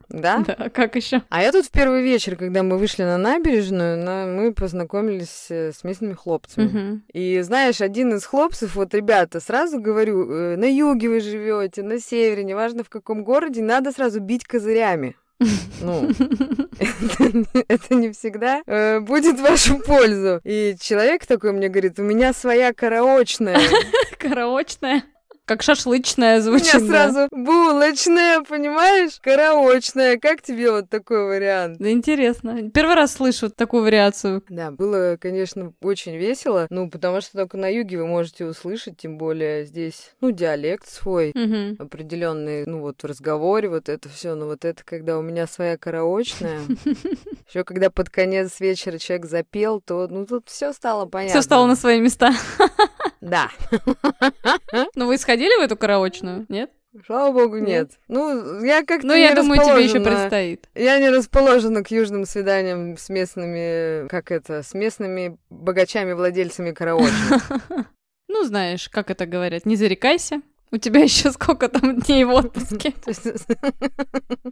Да? 0.09 0.43
Да, 0.49 0.71
как 0.71 0.97
еще? 0.97 1.23
А 1.29 1.43
я 1.43 1.53
тут 1.53 1.67
в 1.67 1.71
первый 1.71 2.03
вечер, 2.03 2.37
когда 2.37 2.63
мы 2.63 2.79
вышли 2.79 3.03
на 3.03 3.19
набережную, 3.19 3.99
на, 3.99 4.27
мы 4.27 4.53
познакомились 4.53 5.47
э, 5.51 5.73
с 5.73 5.85
местными 5.85 6.15
хлопцами. 6.15 6.67
Угу. 6.67 7.01
И 7.13 7.41
знаешь, 7.43 7.81
один 7.81 8.15
из 8.15 8.25
хлопцев, 8.25 8.75
вот, 8.75 8.95
ребята, 8.95 9.41
ссразу 9.41 9.81
говорю, 9.81 10.31
э, 10.31 10.57
на 10.57 10.65
юге 10.65 11.09
вы 11.09 11.21
живете, 11.21 11.83
на 11.83 12.01
севере, 12.01 12.45
неважно 12.45 12.83
в 12.83 12.89
каком 12.89 13.25
городе, 13.25 13.63
надо 13.63 13.93
сразу 13.93 14.21
бить 14.21 14.45
козырями. 14.45 15.17
Ну, 15.81 16.11
это 17.69 17.95
не 17.95 18.11
всегда 18.11 18.63
э, 18.67 18.99
будет 18.99 19.39
в 19.39 19.43
вашу 19.43 19.79
пользу. 19.79 20.41
И 20.43 20.75
человек 20.81 21.25
такой 21.25 21.53
мне 21.53 21.69
говорит, 21.69 22.01
у 22.01 22.03
меня 22.03 22.33
своя 22.33 22.73
караочная. 22.73 23.61
Караочная? 24.19 25.05
Как 25.49 25.63
шашлычная 25.63 26.43
звучит. 26.43 26.75
У 26.75 26.81
меня 26.81 26.87
сразу 26.87 27.29
булочная, 27.31 28.43
понимаешь? 28.43 29.19
Караочная. 29.23 30.19
Как 30.19 30.43
тебе 30.43 30.71
вот 30.71 30.91
такой 30.91 31.25
вариант? 31.27 31.79
Да 31.79 31.91
интересно. 31.91 32.71
Первый 32.71 32.97
раз 32.97 33.15
слышу 33.15 33.49
такую 33.49 33.85
вариацию. 33.85 34.45
Да, 34.51 34.71
было, 34.71 35.17
конечно, 35.19 35.73
очень 35.81 36.17
весело. 36.19 36.67
Ну, 36.69 36.91
потому 36.91 37.23
что 37.23 37.39
только 37.39 37.57
на 37.57 37.73
юге 37.73 37.97
вы 37.97 38.07
можете 38.07 38.45
услышать, 38.45 38.99
тем 38.99 39.17
более 39.17 39.65
здесь, 39.65 40.13
ну, 40.21 40.33
диалект 40.33 40.87
свой, 40.87 41.31
угу. 41.31 41.83
определенный, 41.83 42.67
ну, 42.67 42.81
вот 42.81 43.03
в 43.03 43.07
разговоре, 43.07 43.71
вот 43.71 43.89
это 43.89 44.11
все. 44.11 44.35
Но 44.35 44.49
вот 44.49 44.67
это, 44.67 44.83
когда 44.85 45.17
у 45.17 45.23
меня 45.23 45.47
своя 45.47 45.79
караочная. 45.79 46.61
Еще 47.49 47.65
когда 47.65 47.89
под 47.89 48.11
конец 48.11 48.61
вечера 48.61 48.99
человек 48.99 49.25
запел, 49.25 49.81
то, 49.81 50.09
ну, 50.11 50.27
тут 50.27 50.51
все 50.51 50.75
стало 50.75 51.07
понятно. 51.07 51.41
Все 51.41 51.43
стало 51.43 51.67
на 51.67 51.75
свои 51.75 52.03
места. 52.03 52.35
Да. 53.29 53.51
Ну, 54.95 55.07
вы 55.07 55.19
сходили 55.19 55.61
в 55.61 55.65
эту 55.65 55.77
караочную, 55.77 56.47
нет? 56.49 56.71
Слава 57.07 57.33
богу, 57.33 57.59
нет. 57.59 57.67
нет. 57.67 57.91
Ну, 58.09 58.65
я 58.65 58.85
как-то 58.85 59.07
Ну, 59.07 59.15
я 59.15 59.35
думаю, 59.35 59.63
тебе 59.63 59.85
еще 59.85 60.01
предстоит. 60.01 60.69
Я 60.75 60.99
не 60.99 61.11
расположена 61.11 61.85
к 61.85 61.91
южным 61.91 62.25
свиданиям 62.25 62.97
с 62.97 63.09
местными, 63.09 64.09
как 64.09 64.31
это, 64.31 64.63
с 64.63 64.75
местными 64.75 65.39
богачами-владельцами 65.51 66.73
караочных. 66.73 67.51
Ну, 68.31 68.45
знаешь, 68.45 68.91
как 68.91 69.11
это 69.11 69.25
говорят, 69.25 69.65
не 69.65 69.75
зарекайся. 69.75 70.43
У 70.71 70.77
тебя 70.77 71.01
еще 71.05 71.33
сколько 71.33 71.69
там 71.69 72.01
дней 72.01 72.25
в 72.25 72.31
отпуске? 72.31 72.93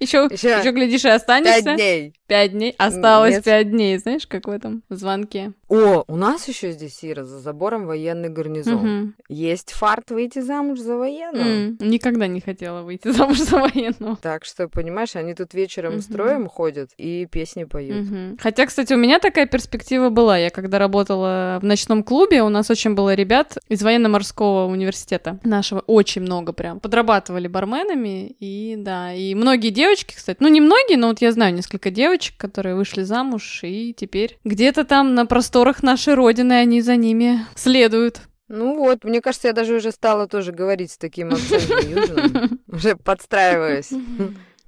Еще, 0.01 0.29
еще 0.31 0.71
глядишь 0.73 1.05
и 1.05 1.09
останешься. 1.09 1.63
Пять 1.63 1.77
дней. 1.77 2.15
Пять 2.27 2.53
дней. 2.53 2.75
Осталось 2.77 3.43
пять 3.43 3.71
дней. 3.71 3.97
Знаешь, 3.99 4.27
как 4.27 4.47
в 4.47 4.51
этом 4.51 4.83
звонке. 4.91 5.53
О, 5.69 6.05
у 6.07 6.17
нас 6.17 6.47
еще 6.49 6.71
здесь, 6.73 6.99
Ира, 7.03 7.25
за 7.25 7.39
забором 7.39 7.87
военный 7.87 8.29
гарнизон. 8.29 9.15
Есть 9.29 9.73
фарт 9.73 10.11
выйти 10.11 10.41
замуж 10.41 10.81
за 10.81 10.97
военного. 10.97 11.77
Никогда 11.81 12.27
не 12.27 12.41
хотела 12.41 12.83
выйти 12.83 13.09
замуж 13.09 13.39
за 13.39 13.59
военного. 13.59 14.17
Так 14.17 14.45
что, 14.45 14.69
понимаешь, 14.69 15.17
они 15.17 15.35
тут 15.35 15.55
вечером 15.55 16.01
строем 16.01 16.49
ходят 16.49 16.91
и 16.99 17.27
песни 17.27 17.65
поют. 17.65 18.07
Хотя, 18.39 18.67
кстати, 18.67 18.93
у 18.93 18.99
меня 18.99 19.19
такая 19.19 19.47
перспектива 19.47 20.11
была. 20.11 20.37
Я 20.39 20.51
когда 20.51 20.79
работала 20.79 21.59
в 21.61 21.65
ночном 21.65 22.03
клубе, 22.03 22.43
у 22.43 22.49
нас 22.49 22.71
очень 22.71 22.95
было 22.95 23.15
ребят 23.15 23.59
из 23.69 23.83
военно-морского 23.83 24.67
университета 24.67 25.41
нашего. 25.43 25.81
Очень 25.81 26.06
много 26.15 26.53
прям. 26.53 26.81
Подрабатывали 26.81 27.49
барменами. 27.49 28.37
И 28.41 28.75
да, 28.77 29.13
и 29.13 29.35
многие 29.35 29.71
девочки, 29.71 30.15
кстати, 30.15 30.39
ну 30.41 30.49
не 30.49 30.61
многие, 30.61 30.97
но 30.97 31.09
вот 31.09 31.21
я 31.21 31.33
знаю 31.33 31.55
несколько 31.55 31.91
девочек, 31.91 32.37
которые 32.37 32.75
вышли 32.75 33.03
замуж 33.03 33.61
и 33.63 33.95
теперь 33.97 34.39
где-то 34.45 34.85
там 34.85 35.15
на 35.15 35.27
просторах 35.27 35.83
нашей 35.83 36.15
родины 36.15 36.53
они 36.53 36.81
за 36.81 36.97
ними 36.97 37.41
следуют. 37.55 38.21
Ну 38.49 38.79
вот, 38.79 39.03
мне 39.05 39.21
кажется, 39.21 39.49
я 39.49 39.53
даже 39.53 39.75
уже 39.75 39.91
стала 39.91 40.29
тоже 40.29 40.53
говорить 40.53 40.93
с 40.93 40.99
таким 40.99 41.35
акцентом 41.35 41.91
южным, 41.91 42.61
уже 42.69 42.97
подстраиваясь. 42.97 43.91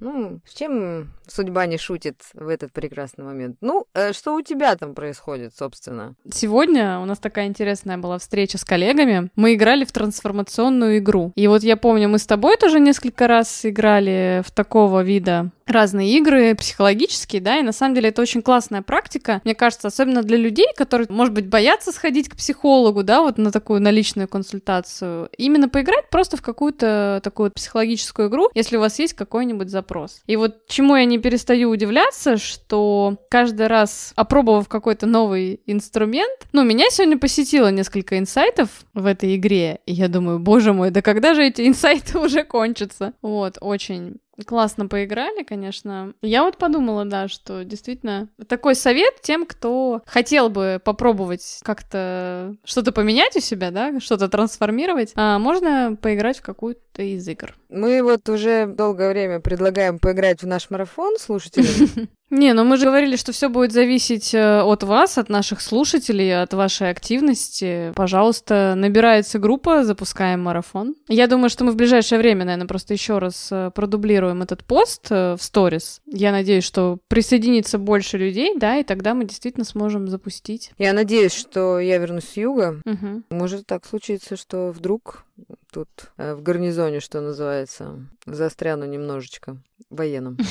Ну, 0.01 0.39
с 0.45 0.53
чем 0.53 1.11
судьба 1.31 1.65
не 1.65 1.77
шутит 1.77 2.21
в 2.33 2.47
этот 2.47 2.71
прекрасный 2.71 3.25
момент? 3.25 3.57
Ну, 3.61 3.85
э, 3.93 4.13
что 4.13 4.35
у 4.35 4.41
тебя 4.41 4.75
там 4.75 4.93
происходит, 4.95 5.55
собственно? 5.55 6.15
Сегодня 6.31 6.99
у 6.99 7.05
нас 7.05 7.19
такая 7.19 7.47
интересная 7.47 7.97
была 7.97 8.17
встреча 8.17 8.57
с 8.57 8.65
коллегами. 8.65 9.29
Мы 9.35 9.55
играли 9.55 9.85
в 9.85 9.91
трансформационную 9.91 10.99
игру. 10.99 11.31
И 11.35 11.47
вот 11.47 11.63
я 11.63 11.77
помню, 11.77 12.09
мы 12.09 12.19
с 12.19 12.25
тобой 12.25 12.57
тоже 12.57 12.79
несколько 12.79 13.27
раз 13.27 13.65
играли 13.65 14.43
в 14.45 14.51
такого 14.51 15.01
вида 15.03 15.51
разные 15.69 16.17
игры, 16.17 16.55
психологические, 16.55 17.41
да, 17.41 17.59
и 17.59 17.63
на 17.63 17.71
самом 17.71 17.95
деле 17.95 18.09
это 18.09 18.21
очень 18.21 18.41
классная 18.41 18.81
практика, 18.81 19.41
мне 19.43 19.55
кажется, 19.55 19.87
особенно 19.87 20.23
для 20.23 20.37
людей, 20.37 20.67
которые, 20.75 21.07
может 21.09 21.33
быть, 21.33 21.47
боятся 21.47 21.91
сходить 21.91 22.29
к 22.29 22.35
психологу, 22.35 23.03
да, 23.03 23.21
вот 23.21 23.37
на 23.37 23.51
такую 23.51 23.81
наличную 23.81 24.27
консультацию. 24.27 25.29
Именно 25.37 25.69
поиграть 25.69 26.09
просто 26.09 26.37
в 26.37 26.41
какую-то 26.41 27.21
такую 27.23 27.51
психологическую 27.51 28.29
игру, 28.29 28.49
если 28.53 28.77
у 28.77 28.79
вас 28.79 28.99
есть 28.99 29.13
какой-нибудь 29.13 29.69
запрос. 29.69 30.21
И 30.25 30.35
вот 30.35 30.67
чему 30.67 30.95
я 30.95 31.05
не 31.05 31.18
перестаю 31.19 31.69
удивляться, 31.69 32.37
что 32.37 33.17
каждый 33.29 33.67
раз, 33.67 34.13
опробовав 34.15 34.67
какой-то 34.67 35.05
новый 35.05 35.61
инструмент, 35.65 36.47
ну, 36.51 36.63
меня 36.63 36.85
сегодня 36.89 37.17
посетило 37.17 37.69
несколько 37.71 38.17
инсайтов 38.17 38.69
в 38.93 39.05
этой 39.05 39.35
игре, 39.35 39.79
и 39.85 39.93
я 39.93 40.07
думаю, 40.07 40.39
боже 40.39 40.73
мой, 40.73 40.91
да 40.91 41.01
когда 41.01 41.33
же 41.33 41.43
эти 41.43 41.61
инсайты 41.67 42.19
уже 42.19 42.43
кончатся? 42.43 43.13
Вот, 43.21 43.57
очень 43.61 44.17
Классно 44.45 44.87
поиграли, 44.87 45.43
конечно. 45.43 46.13
Я 46.21 46.43
вот 46.43 46.57
подумала, 46.57 47.05
да, 47.05 47.27
что 47.27 47.63
действительно 47.63 48.29
такой 48.47 48.75
совет 48.75 49.21
тем, 49.21 49.45
кто 49.45 50.01
хотел 50.05 50.49
бы 50.49 50.81
попробовать 50.83 51.59
как-то 51.63 52.55
что-то 52.63 52.91
поменять 52.91 53.35
у 53.35 53.39
себя, 53.39 53.71
да, 53.71 53.99
что-то 53.99 54.29
трансформировать, 54.29 55.11
а 55.15 55.39
можно 55.39 55.97
поиграть 56.01 56.39
в 56.39 56.41
какую-то 56.41 57.01
из 57.01 57.27
игр. 57.27 57.55
Мы 57.69 58.01
вот 58.03 58.27
уже 58.29 58.65
долгое 58.67 59.09
время 59.09 59.39
предлагаем 59.39 59.99
поиграть 59.99 60.41
в 60.41 60.47
наш 60.47 60.69
марафон 60.69 61.17
слушателям. 61.17 62.07
Не, 62.29 62.53
ну 62.53 62.63
мы 62.63 62.77
же 62.77 62.85
говорили, 62.85 63.15
что 63.15 63.31
все 63.31 63.49
будет 63.49 63.71
зависеть 63.71 64.33
э, 64.33 64.61
от 64.61 64.83
вас, 64.83 65.17
от 65.17 65.29
наших 65.29 65.61
слушателей, 65.61 66.41
от 66.41 66.53
вашей 66.53 66.89
активности. 66.89 67.91
Пожалуйста, 67.95 68.73
набирается 68.75 69.39
группа, 69.39 69.83
запускаем 69.83 70.41
марафон. 70.41 70.95
Я 71.07 71.27
думаю, 71.27 71.49
что 71.49 71.63
мы 71.63 71.71
в 71.71 71.75
ближайшее 71.75 72.19
время, 72.19 72.45
наверное, 72.45 72.67
просто 72.67 72.93
еще 72.93 73.17
раз 73.17 73.49
э, 73.51 73.71
продублируем 73.73 74.43
этот 74.43 74.63
пост 74.63 75.07
э, 75.09 75.35
в 75.37 75.41
сторис. 75.41 76.01
Я 76.05 76.31
надеюсь, 76.31 76.63
что 76.63 76.99
присоединится 77.07 77.79
больше 77.79 78.17
людей, 78.17 78.53
да, 78.55 78.77
и 78.77 78.83
тогда 78.83 79.15
мы 79.15 79.25
действительно 79.25 79.65
сможем 79.65 80.07
запустить. 80.07 80.71
Я 80.77 80.93
надеюсь, 80.93 81.33
что 81.33 81.79
я 81.79 81.97
вернусь 81.97 82.29
с 82.29 82.37
юга. 82.37 82.79
Угу. 82.85 83.23
Может 83.31 83.65
так 83.65 83.85
случиться, 83.85 84.37
что 84.37 84.71
вдруг 84.71 85.25
тут 85.71 85.87
в 86.17 86.41
гарнизоне, 86.41 86.99
что 86.99 87.21
называется, 87.21 88.05
застряну 88.25 88.85
немножечко 88.85 89.57
военным. 89.89 90.37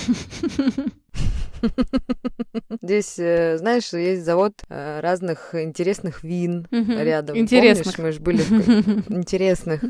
Здесь, 2.83 3.19
э, 3.19 3.59
знаешь, 3.59 3.93
есть 3.93 4.25
завод 4.25 4.55
э, 4.69 5.00
разных 5.00 5.55
интересных 5.55 6.23
вин 6.23 6.67
рядом. 6.71 7.37
Интересных. 7.37 7.97
Помнишь, 7.97 7.99
мы 7.99 8.12
же 8.12 8.21
были 8.21 8.43
интересных, 9.09 9.83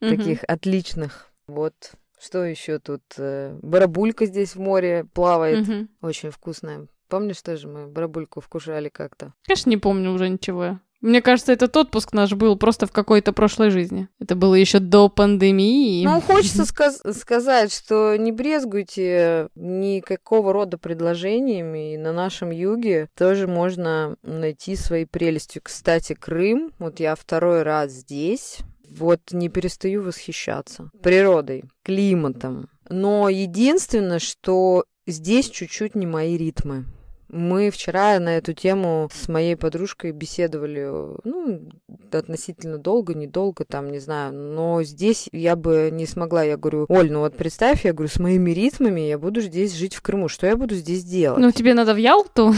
таких 0.00 0.44
отличных. 0.48 1.30
Вот. 1.46 1.74
Что 2.20 2.44
еще 2.44 2.78
тут? 2.78 3.02
Э, 3.18 3.58
барабулька 3.62 4.26
здесь 4.26 4.54
в 4.54 4.60
море 4.60 5.06
плавает. 5.12 5.88
Очень 6.02 6.30
вкусная. 6.30 6.86
Помнишь 7.08 7.42
тоже 7.42 7.66
мы 7.66 7.88
барабульку 7.88 8.40
вкушали 8.40 8.88
как-то? 8.88 9.34
Конечно, 9.46 9.70
не 9.70 9.76
помню 9.76 10.12
уже 10.12 10.28
ничего. 10.28 10.78
Мне 11.00 11.22
кажется, 11.22 11.52
этот 11.52 11.74
отпуск 11.76 12.12
наш 12.12 12.32
был 12.34 12.56
просто 12.56 12.86
в 12.86 12.92
какой-то 12.92 13.32
прошлой 13.32 13.70
жизни. 13.70 14.08
Это 14.18 14.34
было 14.34 14.54
еще 14.54 14.80
до 14.80 15.08
пандемии. 15.08 16.04
Ну, 16.04 16.20
хочется 16.20 16.64
сказ- 16.66 17.00
сказать, 17.18 17.72
что 17.72 18.16
не 18.16 18.32
брезгуйте 18.32 19.48
никакого 19.54 20.52
рода 20.52 20.76
предложениями. 20.78 21.94
И 21.94 21.96
на 21.96 22.12
нашем 22.12 22.50
юге 22.50 23.08
тоже 23.16 23.46
можно 23.46 24.16
найти 24.22 24.76
свои 24.76 25.04
прелести. 25.06 25.58
Кстати, 25.62 26.14
Крым, 26.14 26.72
вот 26.78 27.00
я 27.00 27.14
второй 27.14 27.62
раз 27.62 27.92
здесь, 27.92 28.58
вот 28.90 29.20
не 29.32 29.48
перестаю 29.48 30.02
восхищаться 30.02 30.90
природой, 31.02 31.64
климатом. 31.84 32.68
Но 32.88 33.28
единственное, 33.28 34.18
что 34.18 34.84
здесь 35.06 35.48
чуть-чуть 35.48 35.94
не 35.94 36.06
мои 36.06 36.36
ритмы. 36.36 36.84
Мы 37.32 37.70
вчера 37.70 38.18
на 38.18 38.36
эту 38.36 38.52
тему 38.52 39.08
с 39.12 39.28
моей 39.28 39.56
подружкой 39.56 40.12
беседовали, 40.12 40.88
ну, 41.24 41.68
относительно 42.10 42.78
долго, 42.78 43.14
недолго, 43.14 43.64
там, 43.64 43.90
не 43.90 44.00
знаю, 44.00 44.32
но 44.32 44.82
здесь 44.82 45.28
я 45.32 45.56
бы 45.56 45.90
не 45.92 46.06
смогла. 46.06 46.42
Я 46.42 46.56
говорю, 46.56 46.86
Оль, 46.88 47.10
ну 47.12 47.20
вот 47.20 47.36
представь, 47.36 47.84
я 47.84 47.92
говорю, 47.92 48.12
с 48.12 48.18
моими 48.18 48.50
ритмами 48.50 49.02
я 49.02 49.18
буду 49.18 49.40
здесь 49.40 49.74
жить 49.74 49.94
в 49.94 50.02
Крыму. 50.02 50.28
Что 50.28 50.46
я 50.46 50.56
буду 50.56 50.74
здесь 50.74 51.04
делать? 51.04 51.38
Ну, 51.38 51.50
тебе 51.52 51.74
надо 51.74 51.94
в 51.94 51.98
Ялту. 51.98 52.54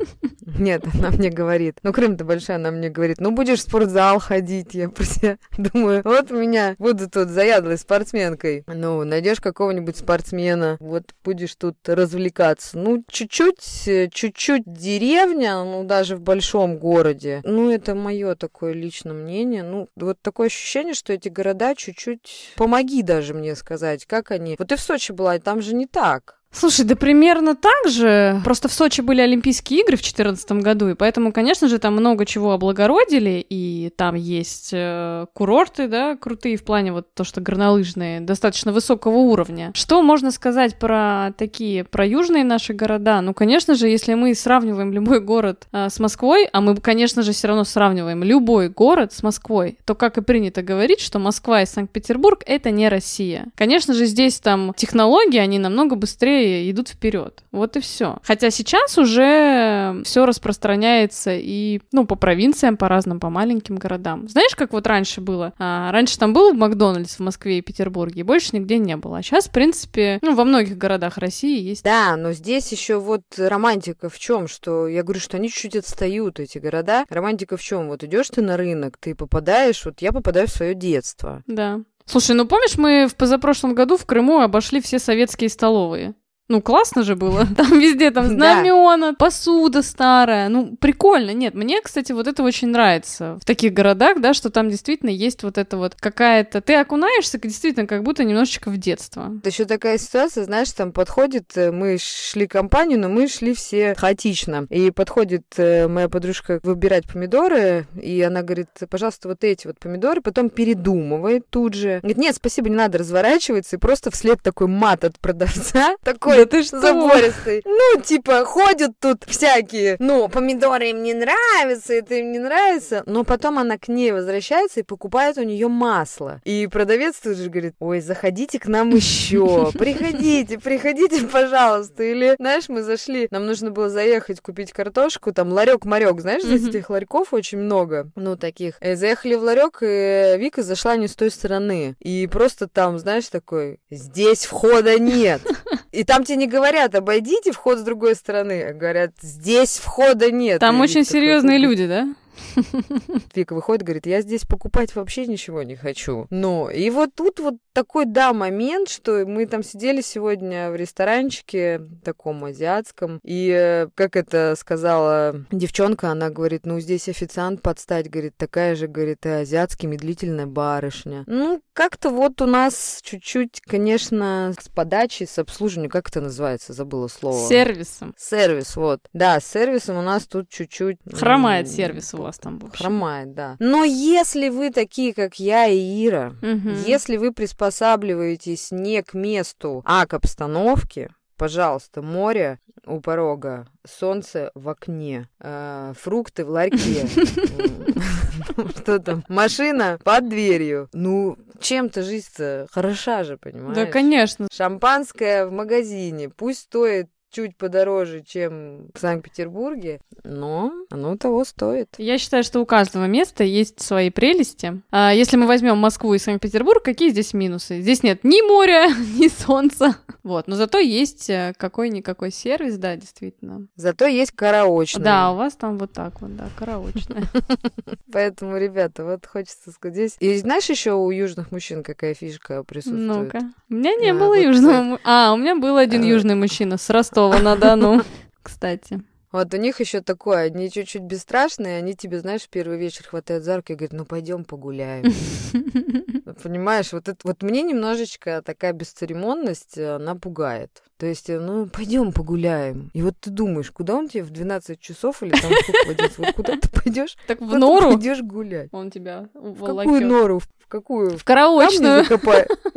Нет, 0.58 0.84
она 0.94 1.10
мне 1.10 1.30
говорит, 1.30 1.78
ну, 1.82 1.92
Крым-то 1.92 2.24
большая, 2.24 2.56
она 2.56 2.70
мне 2.70 2.90
говорит, 2.90 3.20
ну, 3.20 3.30
будешь 3.30 3.60
в 3.60 3.62
спортзал 3.62 4.18
ходить. 4.18 4.74
Я 4.74 4.88
просто 4.88 5.38
думаю, 5.58 6.02
вот 6.04 6.30
меня 6.30 6.74
буду 6.78 7.08
тут 7.08 7.28
заядлой 7.28 7.78
спортсменкой. 7.78 8.64
Ну, 8.66 9.04
найдешь 9.04 9.40
какого-нибудь 9.40 9.96
спортсмена, 9.96 10.76
вот 10.80 11.14
будешь 11.24 11.54
тут 11.54 11.76
развлекаться. 11.86 12.78
Ну, 12.78 13.04
чуть-чуть 13.08 14.11
чуть-чуть 14.12 14.64
деревня, 14.66 15.62
ну, 15.64 15.84
даже 15.84 16.16
в 16.16 16.20
большом 16.20 16.78
городе. 16.78 17.40
Ну, 17.44 17.70
это 17.70 17.94
мое 17.94 18.34
такое 18.34 18.72
личное 18.72 19.12
мнение. 19.12 19.62
Ну, 19.62 19.88
вот 19.96 20.20
такое 20.20 20.46
ощущение, 20.46 20.94
что 20.94 21.12
эти 21.12 21.28
города 21.28 21.74
чуть-чуть... 21.74 22.52
Помоги 22.56 23.02
даже 23.02 23.34
мне 23.34 23.56
сказать, 23.56 24.06
как 24.06 24.30
они... 24.30 24.56
Вот 24.58 24.68
ты 24.68 24.76
в 24.76 24.80
Сочи 24.80 25.12
была, 25.12 25.38
там 25.38 25.60
же 25.60 25.74
не 25.74 25.86
так. 25.86 26.41
Слушай, 26.54 26.84
да 26.84 26.96
примерно 26.96 27.56
так 27.56 27.90
же. 27.90 28.40
Просто 28.44 28.68
в 28.68 28.74
Сочи 28.74 29.00
были 29.00 29.22
Олимпийские 29.22 29.80
игры 29.80 29.96
в 29.96 30.00
2014 30.00 30.52
году, 30.52 30.88
и 30.90 30.94
поэтому, 30.94 31.32
конечно 31.32 31.66
же, 31.66 31.78
там 31.78 31.94
много 31.94 32.26
чего 32.26 32.52
облагородили, 32.52 33.44
и 33.48 33.90
там 33.96 34.14
есть 34.14 34.70
э, 34.72 35.26
курорты, 35.32 35.88
да, 35.88 36.14
крутые 36.16 36.58
в 36.58 36.64
плане 36.64 36.92
вот 36.92 37.14
то, 37.14 37.24
что 37.24 37.40
горнолыжные, 37.40 38.20
достаточно 38.20 38.70
высокого 38.70 39.16
уровня. 39.16 39.72
Что 39.74 40.02
можно 40.02 40.30
сказать 40.30 40.78
про 40.78 41.32
такие, 41.38 41.84
про 41.84 42.04
южные 42.04 42.44
наши 42.44 42.74
города? 42.74 43.22
Ну, 43.22 43.32
конечно 43.32 43.74
же, 43.74 43.88
если 43.88 44.12
мы 44.12 44.34
сравниваем 44.34 44.92
любой 44.92 45.20
город 45.20 45.66
э, 45.72 45.88
с 45.88 45.98
Москвой, 46.00 46.48
а 46.52 46.60
мы, 46.60 46.76
конечно 46.76 47.22
же, 47.22 47.32
все 47.32 47.48
равно 47.48 47.64
сравниваем 47.64 48.22
любой 48.22 48.68
город 48.68 49.14
с 49.14 49.22
Москвой, 49.22 49.78
то, 49.86 49.94
как 49.94 50.18
и 50.18 50.20
принято 50.22 50.60
говорить, 50.60 51.00
что 51.00 51.18
Москва 51.18 51.62
и 51.62 51.66
Санкт-Петербург— 51.66 52.42
это 52.46 52.70
не 52.70 52.90
Россия. 52.90 53.46
Конечно 53.54 53.94
же, 53.94 54.04
здесь 54.04 54.38
там 54.38 54.74
технологии, 54.76 55.38
они 55.38 55.58
намного 55.58 55.96
быстрее 55.96 56.41
идут 56.70 56.88
вперед. 56.88 57.42
Вот 57.52 57.76
и 57.76 57.80
все. 57.80 58.18
Хотя 58.22 58.50
сейчас 58.50 58.98
уже 58.98 60.02
все 60.04 60.26
распространяется 60.26 61.32
и, 61.34 61.80
ну, 61.92 62.06
по 62.06 62.14
провинциям, 62.16 62.76
по 62.76 62.88
разным, 62.88 63.20
по 63.20 63.30
маленьким 63.30 63.76
городам. 63.76 64.28
Знаешь, 64.28 64.54
как 64.54 64.72
вот 64.72 64.86
раньше 64.86 65.20
было? 65.20 65.52
А, 65.58 65.90
раньше 65.92 66.18
там 66.18 66.32
был 66.32 66.54
Макдональдс 66.54 67.16
в 67.16 67.20
Москве 67.20 67.58
и 67.58 67.62
Петербурге, 67.62 68.20
и 68.20 68.24
больше 68.24 68.50
нигде 68.52 68.78
не 68.78 68.96
было. 68.96 69.18
А 69.18 69.22
сейчас, 69.22 69.48
в 69.48 69.52
принципе, 69.52 70.18
ну, 70.22 70.34
во 70.34 70.44
многих 70.44 70.76
городах 70.78 71.18
России 71.18 71.60
есть. 71.60 71.84
Да, 71.84 72.16
но 72.16 72.32
здесь 72.32 72.70
еще 72.72 72.98
вот 72.98 73.22
романтика 73.36 74.08
в 74.08 74.18
чем, 74.18 74.48
что 74.48 74.88
я 74.88 75.02
говорю, 75.02 75.20
что 75.20 75.36
они 75.36 75.48
чуть-чуть 75.48 75.76
отстают, 75.76 76.40
эти 76.40 76.58
города. 76.58 77.04
Романтика 77.08 77.56
в 77.56 77.62
чем? 77.62 77.88
Вот 77.88 78.04
идешь 78.04 78.30
ты 78.30 78.42
на 78.42 78.56
рынок, 78.56 78.96
ты 78.98 79.14
попадаешь, 79.14 79.84
вот 79.84 80.00
я 80.00 80.12
попадаю 80.12 80.46
в 80.48 80.50
свое 80.50 80.74
детство. 80.74 81.42
Да. 81.46 81.80
Слушай, 82.04 82.34
ну 82.34 82.46
помнишь, 82.46 82.76
мы 82.76 83.06
в 83.06 83.14
позапрошлом 83.14 83.74
году 83.74 83.96
в 83.96 84.06
Крыму 84.06 84.40
обошли 84.40 84.80
все 84.80 84.98
советские 84.98 85.48
столовые? 85.48 86.14
Ну, 86.52 86.60
классно 86.60 87.02
же 87.02 87.16
было. 87.16 87.46
Там 87.56 87.80
везде 87.80 88.10
там 88.10 88.26
знамена, 88.26 89.14
посуда 89.14 89.80
старая. 89.80 90.50
Ну, 90.50 90.76
прикольно. 90.78 91.30
Нет, 91.30 91.54
мне, 91.54 91.80
кстати, 91.80 92.12
вот 92.12 92.26
это 92.26 92.42
очень 92.42 92.68
нравится 92.68 93.38
в 93.40 93.46
таких 93.46 93.72
городах, 93.72 94.20
да, 94.20 94.34
что 94.34 94.50
там 94.50 94.68
действительно 94.68 95.08
есть 95.08 95.44
вот 95.44 95.56
это 95.56 95.78
вот 95.78 95.94
какая-то... 95.94 96.60
Ты 96.60 96.74
окунаешься 96.74 97.38
действительно 97.38 97.86
как 97.86 98.02
будто 98.02 98.22
немножечко 98.24 98.68
в 98.68 98.76
детство. 98.76 99.32
Еще 99.42 99.64
такая 99.64 99.96
ситуация, 99.96 100.44
знаешь, 100.44 100.70
там 100.72 100.92
подходит, 100.92 101.56
э, 101.56 101.72
мы 101.72 101.96
шли 101.98 102.46
компанию, 102.46 103.00
но 103.00 103.08
мы 103.08 103.28
шли 103.28 103.54
все 103.54 103.94
хаотично. 103.94 104.66
И 104.68 104.90
подходит 104.90 105.46
э, 105.56 105.88
моя 105.88 106.10
подружка 106.10 106.60
выбирать 106.64 107.10
помидоры, 107.10 107.86
и 107.98 108.20
она 108.20 108.42
говорит, 108.42 108.68
пожалуйста, 108.90 109.28
вот 109.28 109.42
эти 109.42 109.66
вот 109.66 109.78
помидоры, 109.78 110.20
потом 110.20 110.50
передумывает 110.50 111.48
тут 111.48 111.72
же. 111.72 112.00
Говорит, 112.00 112.18
нет, 112.18 112.34
спасибо, 112.36 112.68
не 112.68 112.76
надо 112.76 112.98
разворачиваться, 112.98 113.76
и 113.76 113.78
просто 113.78 114.10
вслед 114.10 114.42
такой 114.42 114.66
мат 114.66 115.04
от 115.04 115.18
продавца, 115.18 115.96
такой 116.02 116.41
Да 116.42 116.46
ты 116.46 116.64
что? 116.64 116.80
Забористый. 116.80 117.62
Ну, 117.64 118.00
типа, 118.00 118.44
ходят 118.44 118.90
тут 118.98 119.22
всякие, 119.28 119.94
ну, 120.00 120.28
помидоры 120.28 120.90
им 120.90 121.04
не 121.04 121.14
нравятся, 121.14 121.94
это 121.94 122.16
им 122.16 122.32
не 122.32 122.40
нравится. 122.40 123.04
Но 123.06 123.22
потом 123.22 123.60
она 123.60 123.78
к 123.78 123.86
ней 123.86 124.10
возвращается 124.10 124.80
и 124.80 124.82
покупает 124.82 125.38
у 125.38 125.44
нее 125.44 125.68
масло. 125.68 126.40
И 126.42 126.66
продавец 126.66 127.20
тут 127.22 127.36
же 127.36 127.48
говорит, 127.48 127.76
ой, 127.78 128.00
заходите 128.00 128.58
к 128.58 128.66
нам 128.66 128.90
еще, 128.90 129.70
приходите, 129.78 130.58
приходите, 130.58 131.24
пожалуйста. 131.28 132.02
Или, 132.02 132.34
знаешь, 132.40 132.68
мы 132.68 132.82
зашли, 132.82 133.28
нам 133.30 133.46
нужно 133.46 133.70
было 133.70 133.88
заехать 133.88 134.40
купить 134.40 134.72
картошку, 134.72 135.32
там 135.32 135.52
ларек-марек, 135.52 136.20
знаешь, 136.20 136.42
здесь 136.42 136.66
этих 136.66 136.90
ларьков 136.90 137.32
очень 137.32 137.58
много, 137.58 138.10
ну, 138.16 138.36
таких. 138.36 138.82
И 138.82 138.96
заехали 138.96 139.36
в 139.36 139.44
ларек, 139.44 139.78
и 139.80 140.34
Вика 140.38 140.64
зашла 140.64 140.96
не 140.96 141.06
с 141.06 141.14
той 141.14 141.30
стороны. 141.30 141.94
И 142.00 142.26
просто 142.26 142.66
там, 142.66 142.98
знаешь, 142.98 143.28
такой, 143.28 143.78
здесь 143.90 144.44
входа 144.44 144.98
нет. 144.98 145.40
И 145.92 146.04
там 146.04 146.24
тебе 146.24 146.36
не 146.36 146.46
говорят, 146.46 146.94
обойдите 146.94 147.52
вход 147.52 147.78
с 147.78 147.82
другой 147.82 148.14
стороны. 148.14 148.62
а 148.62 148.72
Говорят, 148.72 149.12
здесь 149.20 149.78
входа 149.78 150.30
нет. 150.30 150.60
Там 150.60 150.78
И 150.78 150.80
очень 150.80 151.00
Вика 151.00 151.08
такой, 151.08 151.20
серьезные 151.20 151.58
люди, 151.58 151.86
да? 151.86 152.14
Вика 153.34 153.54
выходит, 153.54 153.82
говорит, 153.82 154.06
я 154.06 154.20
здесь 154.22 154.44
покупать 154.44 154.94
вообще 154.94 155.26
ничего 155.26 155.62
не 155.62 155.76
хочу. 155.76 156.26
Но 156.30 156.70
и 156.70 156.88
вот 156.90 157.14
тут 157.14 157.40
вот 157.40 157.54
такой, 157.72 158.04
да, 158.06 158.32
момент, 158.32 158.88
что 158.88 159.24
мы 159.26 159.46
там 159.46 159.62
сидели 159.62 160.00
сегодня 160.00 160.70
в 160.70 160.76
ресторанчике 160.76 161.80
таком 162.04 162.44
азиатском, 162.44 163.20
и, 163.22 163.48
э, 163.48 163.88
как 163.94 164.16
это 164.16 164.54
сказала 164.58 165.44
девчонка, 165.50 166.10
она 166.10 166.30
говорит, 166.30 166.66
ну, 166.66 166.80
здесь 166.80 167.08
официант 167.08 167.62
подстать, 167.62 168.10
говорит, 168.10 168.34
такая 168.36 168.76
же, 168.76 168.88
говорит, 168.88 169.24
и 169.26 169.30
азиатский 169.30 169.88
медлительная 169.88 170.46
барышня. 170.46 171.24
Ну, 171.26 171.60
как-то 171.72 172.10
вот 172.10 172.40
у 172.42 172.46
нас 172.46 173.00
чуть-чуть, 173.02 173.60
конечно, 173.62 174.52
с 174.60 174.68
подачей, 174.68 175.26
с 175.26 175.38
обслуживанием, 175.38 175.90
как 175.90 176.08
это 176.08 176.20
называется, 176.20 176.72
забыла 176.72 177.08
слово. 177.08 177.48
Сервисом. 177.48 178.14
Сервис, 178.18 178.76
вот. 178.76 179.00
Да, 179.12 179.40
с 179.40 179.46
сервисом 179.46 179.96
у 179.96 180.02
нас 180.02 180.26
тут 180.26 180.48
чуть-чуть... 180.48 180.98
Хромает 181.12 181.66
м, 181.66 181.72
сервис 181.72 182.14
у 182.14 182.18
вас 182.18 182.38
там, 182.38 182.58
в 182.58 182.64
общем. 182.66 182.78
Хромает, 182.78 183.34
да. 183.34 183.56
Но 183.58 183.84
если 183.84 184.48
вы 184.48 184.70
такие, 184.70 185.14
как 185.14 185.36
я 185.38 185.66
и 185.66 186.06
Ира, 186.06 186.34
Мгм. 186.42 186.74
если 186.86 187.16
вы 187.16 187.32
приспосабливаетесь 187.32 188.70
не 188.70 189.02
к 189.02 189.14
месту, 189.14 189.82
а 189.84 190.06
к 190.06 190.14
обстановке, 190.14 191.10
пожалуйста, 191.42 192.02
море 192.02 192.60
у 192.86 193.00
порога, 193.00 193.66
солнце 193.84 194.52
в 194.54 194.68
окне, 194.68 195.28
э, 195.40 195.92
фрукты 195.98 196.44
в 196.44 196.50
ларьке, 196.50 197.04
что 198.76 199.00
там, 199.00 199.24
машина 199.26 199.98
под 200.04 200.28
дверью. 200.28 200.88
Ну, 200.92 201.36
чем-то 201.58 202.04
жизнь-то 202.04 202.68
хороша 202.70 203.24
же, 203.24 203.38
понимаешь? 203.38 203.74
Да, 203.74 203.86
конечно. 203.86 204.46
Шампанское 204.52 205.44
в 205.44 205.50
магазине, 205.50 206.28
пусть 206.28 206.60
стоит 206.60 207.10
чуть 207.32 207.56
подороже, 207.56 208.22
чем 208.22 208.90
в 208.94 209.00
Санкт-Петербурге, 209.00 210.00
но 210.22 210.70
оно 210.90 211.16
того 211.16 211.44
стоит. 211.44 211.88
Я 211.98 212.18
считаю, 212.18 212.44
что 212.44 212.60
у 212.60 212.66
каждого 212.66 213.06
места 213.06 213.42
есть 213.42 213.80
свои 213.80 214.10
прелести. 214.10 214.82
А 214.90 215.12
если 215.12 215.36
мы 215.36 215.46
возьмем 215.46 215.78
Москву 215.78 216.12
и 216.14 216.18
Санкт-Петербург, 216.18 216.82
какие 216.84 217.10
здесь 217.10 217.32
минусы? 217.34 217.80
Здесь 217.80 218.02
нет 218.02 218.22
ни 218.22 218.46
моря, 218.46 218.88
ни 219.18 219.28
солнца. 219.28 219.96
Вот, 220.22 220.46
но 220.46 220.54
зато 220.56 220.78
есть 220.78 221.28
э, 221.30 221.52
какой-никакой 221.56 222.30
сервис, 222.30 222.76
да, 222.76 222.94
действительно. 222.96 223.66
Зато 223.74 224.06
есть 224.06 224.32
караочные. 224.32 225.02
Да, 225.02 225.32
у 225.32 225.36
вас 225.36 225.54
там 225.54 225.78
вот 225.78 225.92
так 225.92 226.20
вот, 226.20 226.36
да, 226.36 226.48
караочная. 226.56 227.24
Поэтому, 228.12 228.58
ребята, 228.58 229.04
вот 229.04 229.26
хочется 229.26 229.70
сказать 229.72 229.94
здесь. 229.96 230.16
И 230.20 230.36
знаешь 230.38 230.68
еще 230.68 230.92
у 230.92 231.10
южных 231.10 231.50
мужчин 231.50 231.82
какая 231.82 232.14
фишка 232.14 232.62
присутствует? 232.62 233.32
Ну-ка. 233.32 233.40
У 233.70 233.74
меня 233.74 233.94
не 233.96 234.10
А, 234.10 234.14
было 234.14 234.34
южного... 234.38 235.00
А, 235.04 235.32
у 235.32 235.36
меня 235.36 235.56
был 235.56 235.76
один 235.76 236.02
Э. 236.02 236.08
южный 236.08 236.34
мужчина 236.34 236.76
с 236.76 236.90
Ростова-на-Дону, 237.22 238.02
кстати. 238.42 239.00
Вот 239.30 239.54
у 239.54 239.56
них 239.56 239.80
еще 239.80 240.02
такое, 240.02 240.46
они 240.46 240.70
чуть-чуть 240.70 241.02
бесстрашные, 241.02 241.78
они 241.78 241.94
тебе, 241.94 242.20
знаешь, 242.20 242.42
в 242.42 242.48
первый 242.50 242.76
вечер 242.78 243.06
хватают 243.06 243.44
за 243.44 243.56
руки 243.56 243.72
и 243.72 243.76
говорят, 243.76 243.92
ну 243.92 244.04
пойдем 244.04 244.44
погуляем. 244.44 245.04
Понимаешь, 246.42 246.92
вот 246.92 247.08
это 247.08 247.18
вот 247.24 247.42
мне 247.42 247.62
немножечко 247.62 248.42
такая 248.42 248.72
бесцеремонность, 248.72 249.78
э, 249.78 249.94
она 249.94 250.16
пугает. 250.16 250.82
То 251.02 251.06
есть, 251.08 251.28
э, 251.30 251.40
ну, 251.40 251.66
пойдем 251.66 252.12
погуляем. 252.12 252.92
И 252.94 253.02
вот 253.02 253.14
ты 253.18 253.30
думаешь, 253.30 253.72
куда 253.72 253.96
он 253.96 254.08
тебе 254.08 254.22
в 254.22 254.30
12 254.30 254.78
часов 254.78 255.20
или 255.24 255.32
там 255.32 255.50
11, 255.88 256.18
вот 256.18 256.32
куда 256.36 256.56
ты 256.56 256.68
пойдешь? 256.68 257.16
Так 257.26 257.40
в 257.40 257.58
нору 257.58 257.94
пойдешь 257.94 258.22
гулять? 258.22 258.68
он 258.70 258.92
тебя 258.92 259.28
В 259.34 259.66
какую 259.66 260.06
нору? 260.06 260.38
В 260.38 260.68
какую? 260.68 261.18
В 261.18 261.24
караочную. 261.24 262.04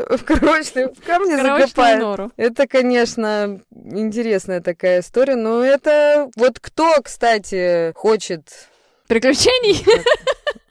В 0.07 0.23
караочную. 0.23 0.91
В 0.95 1.05
камни 1.05 1.35
закопай. 1.35 1.99
нору. 1.99 2.31
Это, 2.35 2.65
конечно, 2.65 3.61
интересная 3.71 4.59
такая 4.59 5.01
история, 5.01 5.35
но 5.35 5.63
это 5.63 6.31
вот 6.35 6.59
кто, 6.59 6.95
кстати, 7.03 7.93
хочет... 7.93 8.49
Приключений? 9.05 9.85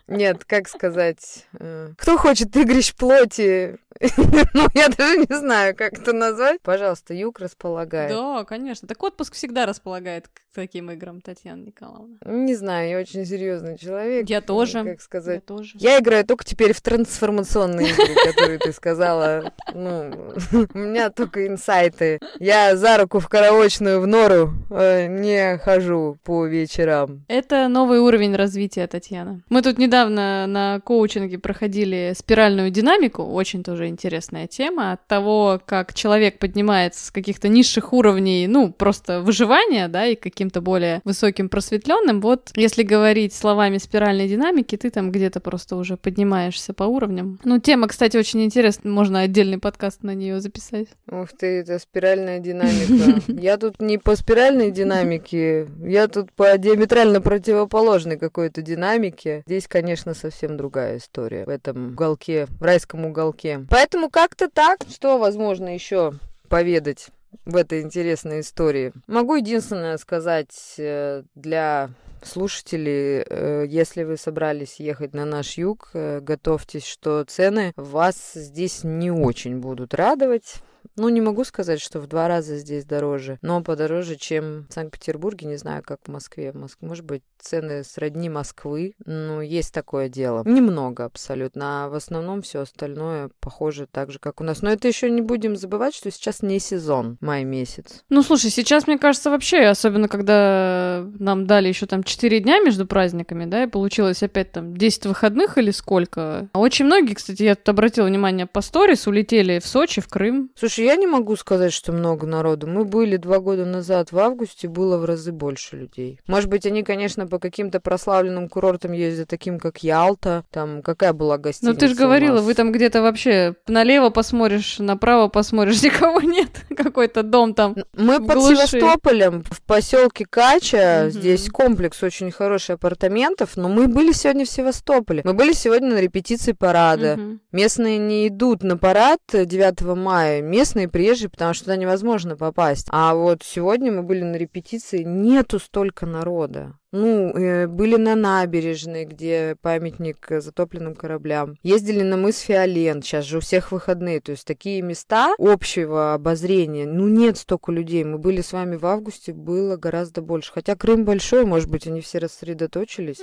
Нет, 0.08 0.44
как 0.44 0.68
сказать... 0.68 1.46
э, 1.58 1.90
Кто 1.96 2.18
хочет 2.18 2.54
игрищ 2.56 2.94
плоти? 2.94 3.78
Ну, 4.54 4.68
я 4.74 4.88
даже 4.88 5.18
не 5.18 5.36
знаю, 5.36 5.74
как 5.74 5.94
это 5.98 6.12
назвать. 6.12 6.60
Пожалуйста, 6.62 7.14
юг 7.14 7.40
располагает. 7.40 8.10
Да, 8.10 8.44
конечно. 8.44 8.86
Так 8.86 9.02
отпуск 9.02 9.34
всегда 9.34 9.66
располагает 9.66 10.28
к 10.28 10.40
таким 10.54 10.90
играм, 10.90 11.20
Татьяна 11.20 11.64
Николаевна. 11.64 12.16
Не 12.24 12.54
знаю, 12.54 12.88
я 12.90 12.98
очень 13.00 13.26
серьезный 13.26 13.76
человек. 13.76 14.28
Я 14.28 14.40
тоже. 14.40 14.78
Как 14.84 14.86
Я 14.86 14.98
сказать? 14.98 15.44
тоже. 15.44 15.72
Я 15.74 15.98
играю 15.98 16.24
только 16.24 16.44
теперь 16.44 16.72
в 16.72 16.80
трансформационные 16.80 17.90
игры, 17.90 18.14
которые 18.32 18.58
ты 18.58 18.72
сказала. 18.72 19.52
Ну, 19.72 20.34
у 20.74 20.78
меня 20.78 21.10
только 21.10 21.46
инсайты. 21.46 22.20
Я 22.38 22.76
за 22.76 22.98
руку 22.98 23.18
в 23.18 23.28
караочную 23.28 24.00
в 24.00 24.06
нору 24.06 24.52
э, 24.70 25.06
не 25.08 25.58
хожу 25.58 26.18
по 26.22 26.46
вечерам. 26.46 27.24
Это 27.28 27.68
новый 27.68 27.98
уровень 27.98 28.36
развития, 28.36 28.86
Татьяна. 28.86 29.42
Мы 29.48 29.62
тут 29.62 29.78
недавно 29.78 30.46
на 30.46 30.80
коучинге 30.80 31.38
проходили 31.38 32.12
спиральную 32.16 32.70
динамику, 32.70 33.24
очень 33.24 33.62
тоже 33.64 33.83
интересная 33.86 34.46
тема, 34.46 34.92
от 34.92 35.06
того, 35.06 35.60
как 35.64 35.94
человек 35.94 36.38
поднимается 36.38 37.06
с 37.06 37.10
каких-то 37.10 37.48
низших 37.48 37.92
уровней, 37.92 38.46
ну, 38.46 38.72
просто 38.72 39.20
выживания, 39.20 39.88
да, 39.88 40.06
и 40.06 40.14
каким-то 40.14 40.60
более 40.60 41.00
высоким 41.04 41.48
просветленным. 41.48 42.20
Вот, 42.20 42.50
если 42.56 42.82
говорить 42.82 43.34
словами 43.34 43.78
спиральной 43.78 44.28
динамики, 44.28 44.76
ты 44.76 44.90
там 44.90 45.10
где-то 45.10 45.40
просто 45.40 45.76
уже 45.76 45.96
поднимаешься 45.96 46.72
по 46.72 46.84
уровням. 46.84 47.38
Ну, 47.44 47.58
тема, 47.58 47.88
кстати, 47.88 48.16
очень 48.16 48.44
интересная, 48.44 48.92
можно 48.92 49.20
отдельный 49.20 49.58
подкаст 49.58 50.02
на 50.02 50.14
нее 50.14 50.40
записать. 50.40 50.88
Ух 51.10 51.30
ты, 51.36 51.60
это 51.60 51.78
спиральная 51.78 52.38
динамика. 52.40 53.20
Я 53.28 53.56
тут 53.56 53.80
не 53.80 53.98
по 53.98 54.16
спиральной 54.16 54.70
динамике, 54.70 55.68
я 55.82 56.08
тут 56.08 56.32
по 56.32 56.56
диаметрально 56.58 57.20
противоположной 57.20 58.18
какой-то 58.18 58.62
динамике. 58.62 59.42
Здесь, 59.46 59.68
конечно, 59.68 60.14
совсем 60.14 60.56
другая 60.56 60.98
история 60.98 61.44
в 61.44 61.48
этом 61.48 61.88
уголке, 61.88 62.46
в 62.58 62.62
райском 62.62 63.04
уголке. 63.04 63.66
Поэтому 63.74 64.08
как-то 64.08 64.48
так, 64.48 64.82
что 64.88 65.18
возможно 65.18 65.74
еще 65.74 66.12
поведать 66.48 67.08
в 67.44 67.56
этой 67.56 67.80
интересной 67.80 68.38
истории. 68.38 68.92
Могу 69.08 69.34
единственное 69.34 69.98
сказать 69.98 70.74
э, 70.78 71.24
для 71.34 71.90
слушателей, 72.22 73.24
э, 73.28 73.64
если 73.66 74.04
вы 74.04 74.16
собрались 74.16 74.76
ехать 74.78 75.12
на 75.12 75.24
наш 75.24 75.58
юг, 75.58 75.90
э, 75.92 76.20
готовьтесь, 76.20 76.86
что 76.86 77.24
цены 77.24 77.72
вас 77.74 78.14
здесь 78.34 78.84
не 78.84 79.10
очень 79.10 79.58
будут 79.58 79.92
радовать. 79.92 80.54
Ну, 80.96 81.08
не 81.08 81.20
могу 81.20 81.44
сказать, 81.44 81.80
что 81.80 82.00
в 82.00 82.06
два 82.06 82.28
раза 82.28 82.56
здесь 82.56 82.84
дороже, 82.84 83.38
но 83.42 83.62
подороже, 83.62 84.16
чем 84.16 84.66
в 84.68 84.72
Санкт-Петербурге, 84.72 85.46
не 85.46 85.56
знаю, 85.56 85.82
как 85.84 86.00
в 86.04 86.10
Москве. 86.10 86.52
В 86.52 86.56
Москве, 86.56 86.88
может 86.88 87.04
быть, 87.04 87.22
цены 87.38 87.84
сродни 87.84 88.28
Москвы, 88.28 88.94
ну, 89.04 89.40
есть 89.40 89.72
такое 89.72 90.08
дело. 90.08 90.42
Немного 90.44 91.04
абсолютно, 91.04 91.84
а 91.84 91.88
в 91.88 91.94
основном 91.94 92.42
все 92.42 92.60
остальное 92.60 93.30
похоже 93.40 93.86
так 93.90 94.10
же, 94.10 94.18
как 94.18 94.40
у 94.40 94.44
нас. 94.44 94.62
Но 94.62 94.70
это 94.70 94.88
еще 94.88 95.10
не 95.10 95.20
будем 95.20 95.56
забывать, 95.56 95.94
что 95.94 96.10
сейчас 96.10 96.42
не 96.42 96.58
сезон, 96.58 97.18
май 97.20 97.44
месяц. 97.44 98.04
Ну, 98.08 98.22
слушай, 98.22 98.50
сейчас, 98.50 98.86
мне 98.86 98.98
кажется, 98.98 99.30
вообще, 99.30 99.66
особенно 99.66 100.08
когда 100.08 101.04
нам 101.18 101.46
дали 101.46 101.68
еще 101.68 101.86
там 101.86 102.02
4 102.02 102.40
дня 102.40 102.60
между 102.60 102.86
праздниками, 102.86 103.44
да, 103.44 103.64
и 103.64 103.68
получилось 103.68 104.22
опять 104.22 104.52
там 104.52 104.76
10 104.76 105.06
выходных 105.06 105.58
или 105.58 105.70
сколько. 105.70 106.48
Очень 106.54 106.86
многие, 106.86 107.14
кстати, 107.14 107.42
я 107.42 107.54
тут 107.54 107.68
обратила 107.68 108.06
внимание 108.06 108.46
по 108.46 108.60
сторис, 108.60 109.06
улетели 109.06 109.58
в 109.58 109.66
Сочи, 109.66 110.00
в 110.00 110.08
Крым. 110.08 110.50
Слушай, 110.54 110.73
я 110.82 110.96
не 110.96 111.06
могу 111.06 111.36
сказать, 111.36 111.72
что 111.72 111.92
много 111.92 112.26
народу. 112.26 112.66
Мы 112.66 112.84
были 112.84 113.16
два 113.16 113.38
года 113.38 113.64
назад 113.64 114.12
в 114.12 114.18
августе, 114.18 114.68
было 114.68 114.96
в 114.98 115.04
разы 115.04 115.32
больше 115.32 115.76
людей. 115.76 116.20
Может 116.26 116.48
быть, 116.48 116.66
они, 116.66 116.82
конечно, 116.82 117.26
по 117.26 117.38
каким-то 117.38 117.80
прославленным 117.80 118.48
курортам 118.48 118.92
ездят, 118.92 119.28
таким 119.28 119.58
как 119.58 119.78
Ялта. 119.82 120.44
Там 120.50 120.82
какая 120.82 121.12
была 121.12 121.36
Ну, 121.36 121.42
гостиница 121.42 121.78
ты 121.78 121.88
же 121.88 121.94
говорила, 121.94 122.40
вы 122.40 122.54
там 122.54 122.72
где-то 122.72 123.02
вообще 123.02 123.54
налево 123.66 124.10
посмотришь, 124.10 124.78
направо 124.78 125.28
посмотришь, 125.28 125.82
никого 125.82 126.20
нет. 126.20 126.50
Какой-то 126.76 127.22
дом 127.22 127.54
там. 127.54 127.76
Мы 127.96 128.24
под 128.24 128.36
глуши. 128.36 128.66
Севастополем, 128.66 129.44
в 129.50 129.62
поселке 129.62 130.26
Кача. 130.28 131.10
Здесь 131.10 131.48
комплекс 131.50 132.02
очень 132.02 132.30
хороший 132.30 132.76
апартаментов, 132.76 133.56
но 133.56 133.68
мы 133.68 133.86
были 133.86 134.12
сегодня 134.12 134.44
в 134.44 134.50
Севастополе. 134.50 135.22
Мы 135.24 135.34
были 135.34 135.52
сегодня 135.52 135.94
на 135.94 136.00
репетиции 136.00 136.52
парада. 136.52 137.18
Местные 137.52 137.98
не 137.98 138.28
идут 138.28 138.62
на 138.62 138.76
парад 138.76 139.20
9 139.32 139.82
мая. 139.96 140.42
Местные 140.42 140.63
местные, 140.64 140.88
приезжие, 140.88 141.28
потому 141.28 141.52
что 141.52 141.64
туда 141.64 141.76
невозможно 141.76 142.36
попасть. 142.36 142.86
А 142.88 143.14
вот 143.14 143.42
сегодня 143.42 143.92
мы 143.92 144.02
были 144.02 144.22
на 144.22 144.36
репетиции, 144.36 145.02
нету 145.02 145.58
столько 145.58 146.06
народа. 146.06 146.78
Ну, 146.94 147.30
э, 147.30 147.66
были 147.66 147.96
на 147.96 148.14
набережной, 148.14 149.04
где 149.04 149.56
памятник 149.60 150.24
затопленным 150.30 150.94
кораблям. 150.94 151.56
Ездили 151.64 152.02
на 152.02 152.16
мыс 152.16 152.38
Фиолент, 152.38 153.04
сейчас 153.04 153.24
же 153.24 153.38
у 153.38 153.40
всех 153.40 153.72
выходные. 153.72 154.20
То 154.20 154.30
есть 154.30 154.46
такие 154.46 154.80
места 154.80 155.34
общего 155.38 156.14
обозрения. 156.14 156.86
Ну, 156.86 157.08
нет 157.08 157.36
столько 157.36 157.72
людей. 157.72 158.04
Мы 158.04 158.18
были 158.18 158.42
с 158.42 158.52
вами 158.52 158.76
в 158.76 158.86
августе, 158.86 159.32
было 159.32 159.76
гораздо 159.76 160.22
больше. 160.22 160.52
Хотя 160.52 160.76
Крым 160.76 161.04
большой, 161.04 161.44
может 161.44 161.68
быть, 161.68 161.88
они 161.88 162.00
все 162.00 162.18
рассредоточились 162.18 163.20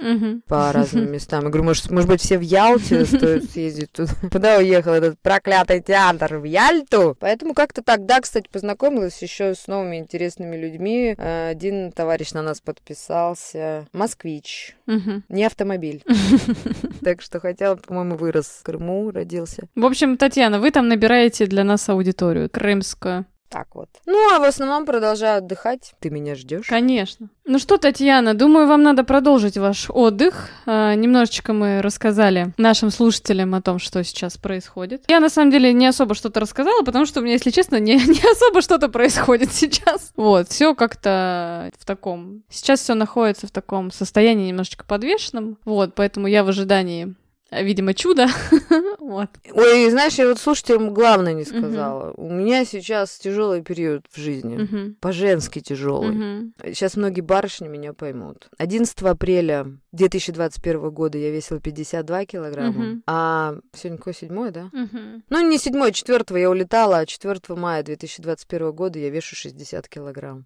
по 0.47 0.73
разным 0.73 1.09
местам. 1.13 1.45
Я 1.45 1.49
говорю, 1.49 1.63
может, 1.63 1.89
может 1.91 2.09
быть, 2.09 2.19
все 2.19 2.37
в 2.37 2.41
Ялте 2.41 3.05
стоит 3.05 3.49
съездить 3.51 3.93
туда. 3.93 4.11
Куда 4.29 4.57
уехал 4.57 4.91
этот 4.91 5.17
проклятый 5.19 5.81
театр? 5.81 6.39
В 6.39 6.43
Яльту? 6.43 7.15
Поэтому 7.21 7.53
как-то 7.53 7.81
так. 7.81 8.05
Да, 8.05 8.19
кстати, 8.19 8.49
познакомилась 8.51 9.21
еще 9.21 9.55
с 9.55 9.67
новыми 9.67 9.95
интересными 9.95 10.57
людьми. 10.57 11.15
Э, 11.17 11.51
один 11.51 11.93
товарищ 11.93 12.33
на 12.33 12.41
нас 12.41 12.59
подписался 12.59 13.60
назывался 13.61 13.87
«Москвич». 13.93 14.75
Угу. 14.87 15.23
Не 15.29 15.45
автомобиль. 15.45 16.03
Так 17.01 17.21
что 17.23 17.39
хотя, 17.39 17.75
по-моему, 17.75 18.15
вырос 18.15 18.45
в 18.45 18.63
Крыму, 18.63 19.09
родился. 19.09 19.63
В 19.75 19.85
общем, 19.85 20.17
Татьяна, 20.17 20.59
вы 20.59 20.69
там 20.69 20.87
набираете 20.87 21.47
для 21.47 21.63
нас 21.63 21.89
аудиторию 21.89 22.47
крымскую. 22.47 23.25
Так 23.51 23.75
вот. 23.75 23.89
Ну, 24.05 24.33
а 24.33 24.39
в 24.39 24.43
основном 24.43 24.85
продолжаю 24.85 25.39
отдыхать. 25.39 25.93
Ты 25.99 26.09
меня 26.09 26.35
ждешь? 26.35 26.67
Конечно. 26.67 27.27
Ну 27.43 27.59
что, 27.59 27.77
Татьяна, 27.77 28.33
думаю, 28.33 28.65
вам 28.65 28.81
надо 28.81 29.03
продолжить 29.03 29.57
ваш 29.57 29.87
отдых. 29.89 30.47
А, 30.65 30.95
немножечко 30.95 31.51
мы 31.51 31.81
рассказали 31.81 32.53
нашим 32.57 32.91
слушателям 32.91 33.53
о 33.53 33.61
том, 33.61 33.77
что 33.77 34.05
сейчас 34.05 34.37
происходит. 34.37 35.03
Я, 35.09 35.19
на 35.19 35.27
самом 35.27 35.51
деле, 35.51 35.73
не 35.73 35.85
особо 35.85 36.15
что-то 36.15 36.39
рассказала, 36.39 36.81
потому 36.83 37.05
что 37.05 37.19
у 37.19 37.23
меня, 37.23 37.33
если 37.33 37.49
честно, 37.49 37.75
не, 37.75 37.95
не 38.07 38.31
особо 38.31 38.61
что-то 38.61 38.87
происходит 38.87 39.51
сейчас. 39.53 40.13
Вот, 40.15 40.47
все 40.47 40.73
как-то 40.73 41.71
в 41.77 41.85
таком... 41.85 42.43
Сейчас 42.49 42.79
все 42.79 42.93
находится 42.93 43.47
в 43.47 43.51
таком 43.51 43.91
состоянии 43.91 44.47
немножечко 44.47 44.85
подвешенном. 44.85 45.57
Вот, 45.65 45.93
поэтому 45.93 46.27
я 46.27 46.45
в 46.45 46.47
ожидании 46.47 47.15
видимо, 47.51 47.93
чудо. 47.93 48.27
вот. 48.99 49.29
Ой, 49.51 49.89
знаешь, 49.89 50.13
я 50.13 50.27
вот 50.27 50.39
слушателям 50.39 50.93
главное 50.93 51.33
не 51.33 51.43
сказала. 51.43 52.13
У 52.15 52.29
меня 52.29 52.65
сейчас 52.65 53.17
тяжелый 53.17 53.61
период 53.61 54.05
в 54.09 54.19
жизни. 54.19 54.95
По-женски 54.99 55.59
тяжелый. 55.59 56.53
Сейчас 56.63 56.95
многие 56.95 57.21
барышни 57.21 57.67
меня 57.67 57.93
поймут. 57.93 58.49
11 58.57 59.01
апреля 59.01 59.67
2021 59.91 60.89
года 60.91 61.17
я 61.17 61.31
весила 61.31 61.59
52 61.59 62.25
килограмма, 62.25 63.01
а 63.05 63.55
сегодня 63.73 63.97
какое 63.97 64.13
седьмое, 64.13 64.51
да? 64.51 64.69
Ну, 65.29 65.49
не 65.49 65.57
седьмое, 65.57 65.91
четвертого 65.91 66.37
я 66.37 66.49
улетала, 66.49 66.99
а 66.99 67.05
4 67.05 67.39
мая 67.49 67.83
2021 67.83 68.71
года 68.71 68.99
я 68.99 69.09
вешу 69.09 69.35
60 69.35 69.87
килограмм. 69.89 70.45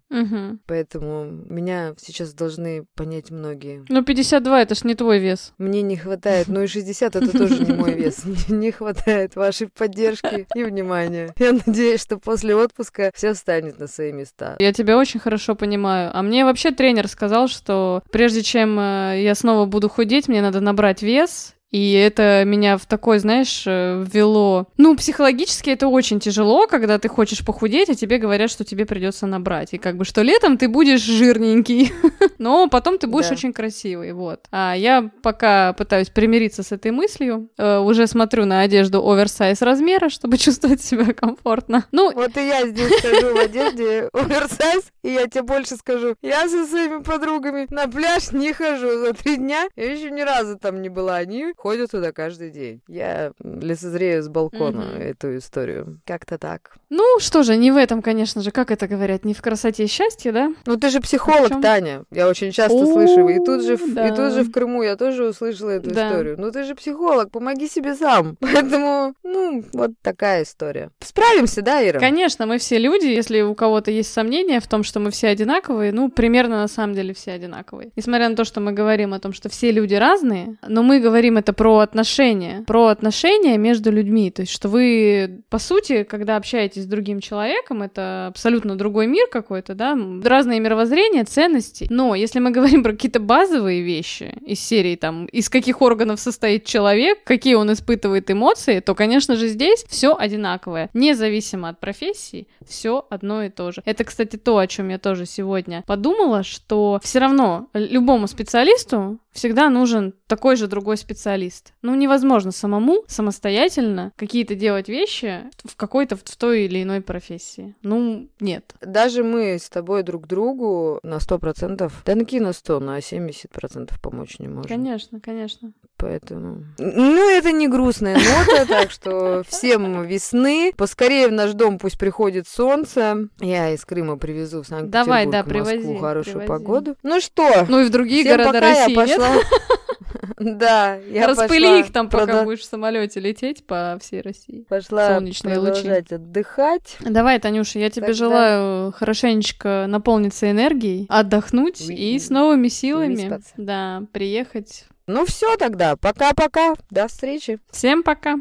Поэтому 0.66 1.24
меня 1.24 1.94
сейчас 1.98 2.34
должны 2.34 2.84
понять 2.94 3.30
многие. 3.30 3.84
Ну, 3.88 4.02
52 4.04 4.62
это 4.62 4.74
ж 4.74 4.84
не 4.84 4.94
твой 4.94 5.18
вес. 5.18 5.52
Мне 5.58 5.82
не 5.82 5.96
хватает, 5.96 6.48
ну 6.48 6.62
и 6.62 6.66
60 6.66 6.95
50 6.96 7.16
это 7.16 7.38
тоже 7.38 7.64
не 7.64 7.72
мой 7.72 7.92
вес. 7.94 8.24
Не 8.48 8.70
хватает 8.70 9.36
вашей 9.36 9.68
поддержки 9.68 10.46
и 10.54 10.64
внимания. 10.64 11.34
Я 11.38 11.52
надеюсь, 11.52 12.00
что 12.00 12.18
после 12.18 12.54
отпуска 12.54 13.10
все 13.14 13.34
станет 13.34 13.78
на 13.78 13.86
свои 13.86 14.12
места. 14.12 14.56
Я 14.58 14.72
тебя 14.72 14.96
очень 14.96 15.20
хорошо 15.20 15.54
понимаю. 15.54 16.10
А 16.14 16.22
мне 16.22 16.44
вообще 16.44 16.70
тренер 16.70 17.08
сказал, 17.08 17.48
что 17.48 18.02
прежде 18.10 18.42
чем 18.42 18.78
э, 18.78 19.22
я 19.22 19.34
снова 19.34 19.66
буду 19.66 19.88
худеть, 19.88 20.28
мне 20.28 20.40
надо 20.40 20.60
набрать 20.60 21.02
вес, 21.02 21.54
и 21.76 21.92
это 21.92 22.42
меня 22.46 22.78
в 22.78 22.86
такой, 22.86 23.18
знаешь, 23.18 23.64
э, 23.66 24.02
ввело. 24.10 24.66
Ну, 24.78 24.96
психологически 24.96 25.68
это 25.68 25.88
очень 25.88 26.20
тяжело, 26.20 26.66
когда 26.66 26.98
ты 26.98 27.10
хочешь 27.10 27.44
похудеть, 27.44 27.90
а 27.90 27.94
тебе 27.94 28.16
говорят, 28.16 28.50
что 28.50 28.64
тебе 28.64 28.86
придется 28.86 29.26
набрать. 29.26 29.74
И 29.74 29.76
как 29.76 29.98
бы, 29.98 30.06
что 30.06 30.22
летом 30.22 30.56
ты 30.56 30.68
будешь 30.68 31.02
жирненький, 31.02 31.92
но 32.38 32.68
потом 32.68 32.96
ты 32.96 33.06
будешь 33.06 33.28
да. 33.28 33.34
очень 33.34 33.52
красивый, 33.52 34.14
вот. 34.14 34.40
А 34.50 34.72
я 34.74 35.10
пока 35.20 35.74
пытаюсь 35.74 36.08
примириться 36.08 36.62
с 36.62 36.72
этой 36.72 36.92
мыслью, 36.92 37.50
э, 37.58 37.76
уже 37.76 38.06
смотрю 38.06 38.46
на 38.46 38.62
одежду 38.62 39.06
оверсайз 39.06 39.60
размера, 39.60 40.08
чтобы 40.08 40.38
чувствовать 40.38 40.80
себя 40.80 41.12
комфортно. 41.12 41.84
Ну, 41.92 42.10
вот 42.10 42.38
и 42.38 42.46
я 42.46 42.66
здесь 42.66 43.02
хожу 43.02 43.34
в 43.34 43.38
одежде 43.38 44.08
оверсайз, 44.14 44.84
и 45.02 45.10
я 45.10 45.26
тебе 45.26 45.42
больше 45.42 45.76
скажу, 45.76 46.14
я 46.22 46.48
со 46.48 46.64
своими 46.64 47.02
подругами 47.02 47.66
на 47.68 47.86
пляж 47.86 48.32
не 48.32 48.54
хожу 48.54 48.98
за 48.98 49.12
три 49.12 49.36
дня, 49.36 49.68
я 49.76 49.92
еще 49.92 50.10
ни 50.10 50.22
разу 50.22 50.58
там 50.58 50.80
не 50.80 50.88
была, 50.88 51.16
они 51.16 51.52
ходят 51.66 51.90
туда 51.90 52.12
каждый 52.12 52.50
день. 52.50 52.80
Я 52.86 53.32
лицезрею 53.42 54.22
с 54.22 54.28
балкона 54.28 54.82
mm-hmm. 54.82 55.02
эту 55.02 55.36
историю. 55.36 55.98
Как-то 56.06 56.38
так. 56.38 56.76
Ну, 56.90 57.18
что 57.18 57.42
же, 57.42 57.56
не 57.56 57.72
в 57.72 57.76
этом, 57.76 58.02
конечно 58.02 58.40
же, 58.40 58.52
как 58.52 58.70
это 58.70 58.86
говорят, 58.86 59.24
не 59.24 59.34
в 59.34 59.42
красоте 59.42 59.84
и 59.84 59.86
счастье, 59.88 60.30
да? 60.30 60.54
Ну, 60.64 60.76
ты 60.76 60.90
же 60.90 61.00
психолог, 61.00 61.60
Таня. 61.60 62.04
Я 62.12 62.28
очень 62.28 62.52
часто 62.52 62.76
О, 62.76 62.86
слышу. 62.86 63.26
И 63.28 63.44
тут, 63.44 63.64
же, 63.64 63.76
да. 63.88 64.06
и 64.06 64.14
тут 64.14 64.32
же 64.32 64.44
в 64.44 64.52
Крыму 64.52 64.84
я 64.84 64.94
тоже 64.94 65.24
услышала 65.24 65.70
эту 65.70 65.90
да. 65.90 66.08
историю. 66.08 66.36
Ну, 66.38 66.52
ты 66.52 66.62
же 66.62 66.76
психолог, 66.76 67.32
помоги 67.32 67.66
себе 67.66 67.96
сам. 67.96 68.36
Поэтому, 68.40 69.14
ну, 69.24 69.64
вот 69.72 69.90
такая 70.02 70.44
история. 70.44 70.90
Справимся, 71.00 71.62
да, 71.62 71.84
Ира? 71.84 71.98
Конечно, 71.98 72.46
мы 72.46 72.58
все 72.58 72.78
люди. 72.78 73.06
Если 73.06 73.40
у 73.40 73.56
кого-то 73.56 73.90
есть 73.90 74.12
сомнения 74.12 74.60
в 74.60 74.68
том, 74.68 74.84
что 74.84 75.00
мы 75.00 75.10
все 75.10 75.26
одинаковые, 75.26 75.90
ну, 75.90 76.10
примерно 76.10 76.58
на 76.58 76.68
самом 76.68 76.94
деле 76.94 77.12
все 77.12 77.32
одинаковые. 77.32 77.90
Несмотря 77.96 78.28
на 78.28 78.36
то, 78.36 78.44
что 78.44 78.60
мы 78.60 78.70
говорим 78.70 79.14
о 79.14 79.18
том, 79.18 79.32
что 79.32 79.48
все 79.48 79.72
люди 79.72 79.96
разные, 79.96 80.56
но 80.68 80.84
мы 80.84 81.00
говорим 81.00 81.36
это 81.36 81.45
про 81.52 81.78
отношения, 81.78 82.62
про 82.66 82.86
отношения 82.86 83.58
между 83.58 83.90
людьми. 83.90 84.30
То 84.30 84.42
есть, 84.42 84.52
что 84.52 84.68
вы, 84.68 85.42
по 85.48 85.58
сути, 85.58 86.04
когда 86.04 86.36
общаетесь 86.36 86.84
с 86.84 86.86
другим 86.86 87.20
человеком, 87.20 87.82
это 87.82 88.28
абсолютно 88.28 88.76
другой 88.76 89.06
мир 89.06 89.26
какой-то, 89.30 89.74
да, 89.74 89.96
разные 90.24 90.60
мировоззрения, 90.60 91.24
ценности. 91.24 91.86
Но 91.90 92.14
если 92.14 92.38
мы 92.38 92.50
говорим 92.56 92.82
про 92.82 92.92
какие-то 92.92 93.20
базовые 93.20 93.82
вещи 93.82 94.34
из 94.44 94.60
серии, 94.60 94.96
там, 94.96 95.26
из 95.26 95.48
каких 95.48 95.82
органов 95.82 96.20
состоит 96.20 96.64
человек, 96.64 97.24
какие 97.24 97.54
он 97.54 97.72
испытывает 97.72 98.30
эмоции, 98.30 98.80
то, 98.80 98.94
конечно 98.94 99.36
же, 99.36 99.48
здесь 99.48 99.84
все 99.88 100.16
одинаковое. 100.16 100.90
Независимо 100.94 101.68
от 101.68 101.80
профессии, 101.80 102.48
все 102.66 103.06
одно 103.10 103.44
и 103.44 103.50
то 103.50 103.72
же. 103.72 103.82
Это, 103.84 104.04
кстати, 104.04 104.36
то, 104.36 104.58
о 104.58 104.66
чем 104.66 104.88
я 104.88 104.98
тоже 104.98 105.26
сегодня 105.26 105.84
подумала, 105.86 106.42
что 106.42 107.00
все 107.02 107.18
равно 107.18 107.68
любому 107.74 108.26
специалисту 108.26 109.18
всегда 109.36 109.70
нужен 109.70 110.14
такой 110.26 110.56
же 110.56 110.66
другой 110.66 110.96
специалист. 110.96 111.72
Ну, 111.82 111.94
невозможно 111.94 112.50
самому, 112.50 113.04
самостоятельно 113.06 114.12
какие-то 114.16 114.54
делать 114.54 114.88
вещи 114.88 115.42
в 115.64 115.76
какой-то, 115.76 116.16
в 116.16 116.22
той 116.36 116.64
или 116.64 116.82
иной 116.82 117.00
профессии. 117.00 117.76
Ну, 117.82 118.28
нет. 118.40 118.74
Даже 118.80 119.22
мы 119.22 119.58
с 119.58 119.68
тобой 119.68 120.02
друг 120.02 120.26
другу 120.26 120.98
на 121.02 121.20
сто 121.20 121.38
процентов, 121.38 122.02
да 122.04 122.14
на 122.14 122.26
на 122.26 122.52
100, 122.52 122.80
на 122.80 123.00
70 123.00 123.50
процентов 123.50 124.00
помочь 124.00 124.38
не 124.38 124.48
можем. 124.48 124.68
Конечно, 124.68 125.20
конечно. 125.20 125.72
Поэтому... 125.96 126.64
Ну, 126.78 127.30
это 127.30 127.52
не 127.52 127.68
грустная 127.68 128.16
нота, 128.16 128.66
так 128.68 128.90
что 128.90 129.42
всем 129.48 130.02
весны. 130.04 130.72
Поскорее 130.76 131.28
в 131.28 131.32
наш 131.32 131.52
дом 131.52 131.78
пусть 131.78 131.98
приходит 131.98 132.46
солнце. 132.48 133.28
Я 133.40 133.70
из 133.70 133.84
Крыма 133.84 134.18
привезу 134.18 134.62
в 134.62 134.66
Санкт-Петербург, 134.66 135.06
Давай, 135.06 135.26
да, 135.26 135.42
привози, 135.42 135.76
Москву 135.76 135.98
хорошую 135.98 136.38
привози. 136.40 136.48
погоду. 136.48 136.96
Ну 137.02 137.20
что? 137.20 137.66
Ну 137.68 137.80
и 137.80 137.84
в 137.84 137.90
другие 137.90 138.24
города 138.24 138.60
России, 138.60 138.90
я 138.90 138.96
пошла. 138.96 139.25
Да, 140.38 140.96
я 141.10 141.28
Распыли 141.28 141.80
их 141.80 141.92
там, 141.92 142.08
пока 142.08 142.44
будешь 142.44 142.60
в 142.60 142.64
самолете 142.64 143.20
лететь 143.20 143.66
по 143.66 143.98
всей 144.00 144.20
России. 144.20 144.66
Пошла 144.68 145.14
Солнечные 145.14 145.58
лучи. 145.58 145.88
отдыхать. 145.88 146.96
Давай, 147.00 147.38
Танюша, 147.38 147.78
я 147.78 147.90
тебе 147.90 148.12
желаю 148.12 148.92
хорошенечко 148.92 149.86
наполниться 149.88 150.50
энергией, 150.50 151.06
отдохнуть 151.08 151.80
и 151.80 152.18
с 152.18 152.28
новыми 152.28 152.68
силами, 152.68 153.40
да, 153.56 154.02
приехать 154.12 154.84
ну 155.08 155.24
все 155.24 155.56
тогда, 155.56 155.94
пока-пока, 155.94 156.74
до 156.90 157.06
встречи. 157.06 157.60
Всем 157.70 158.02
пока. 158.02 158.38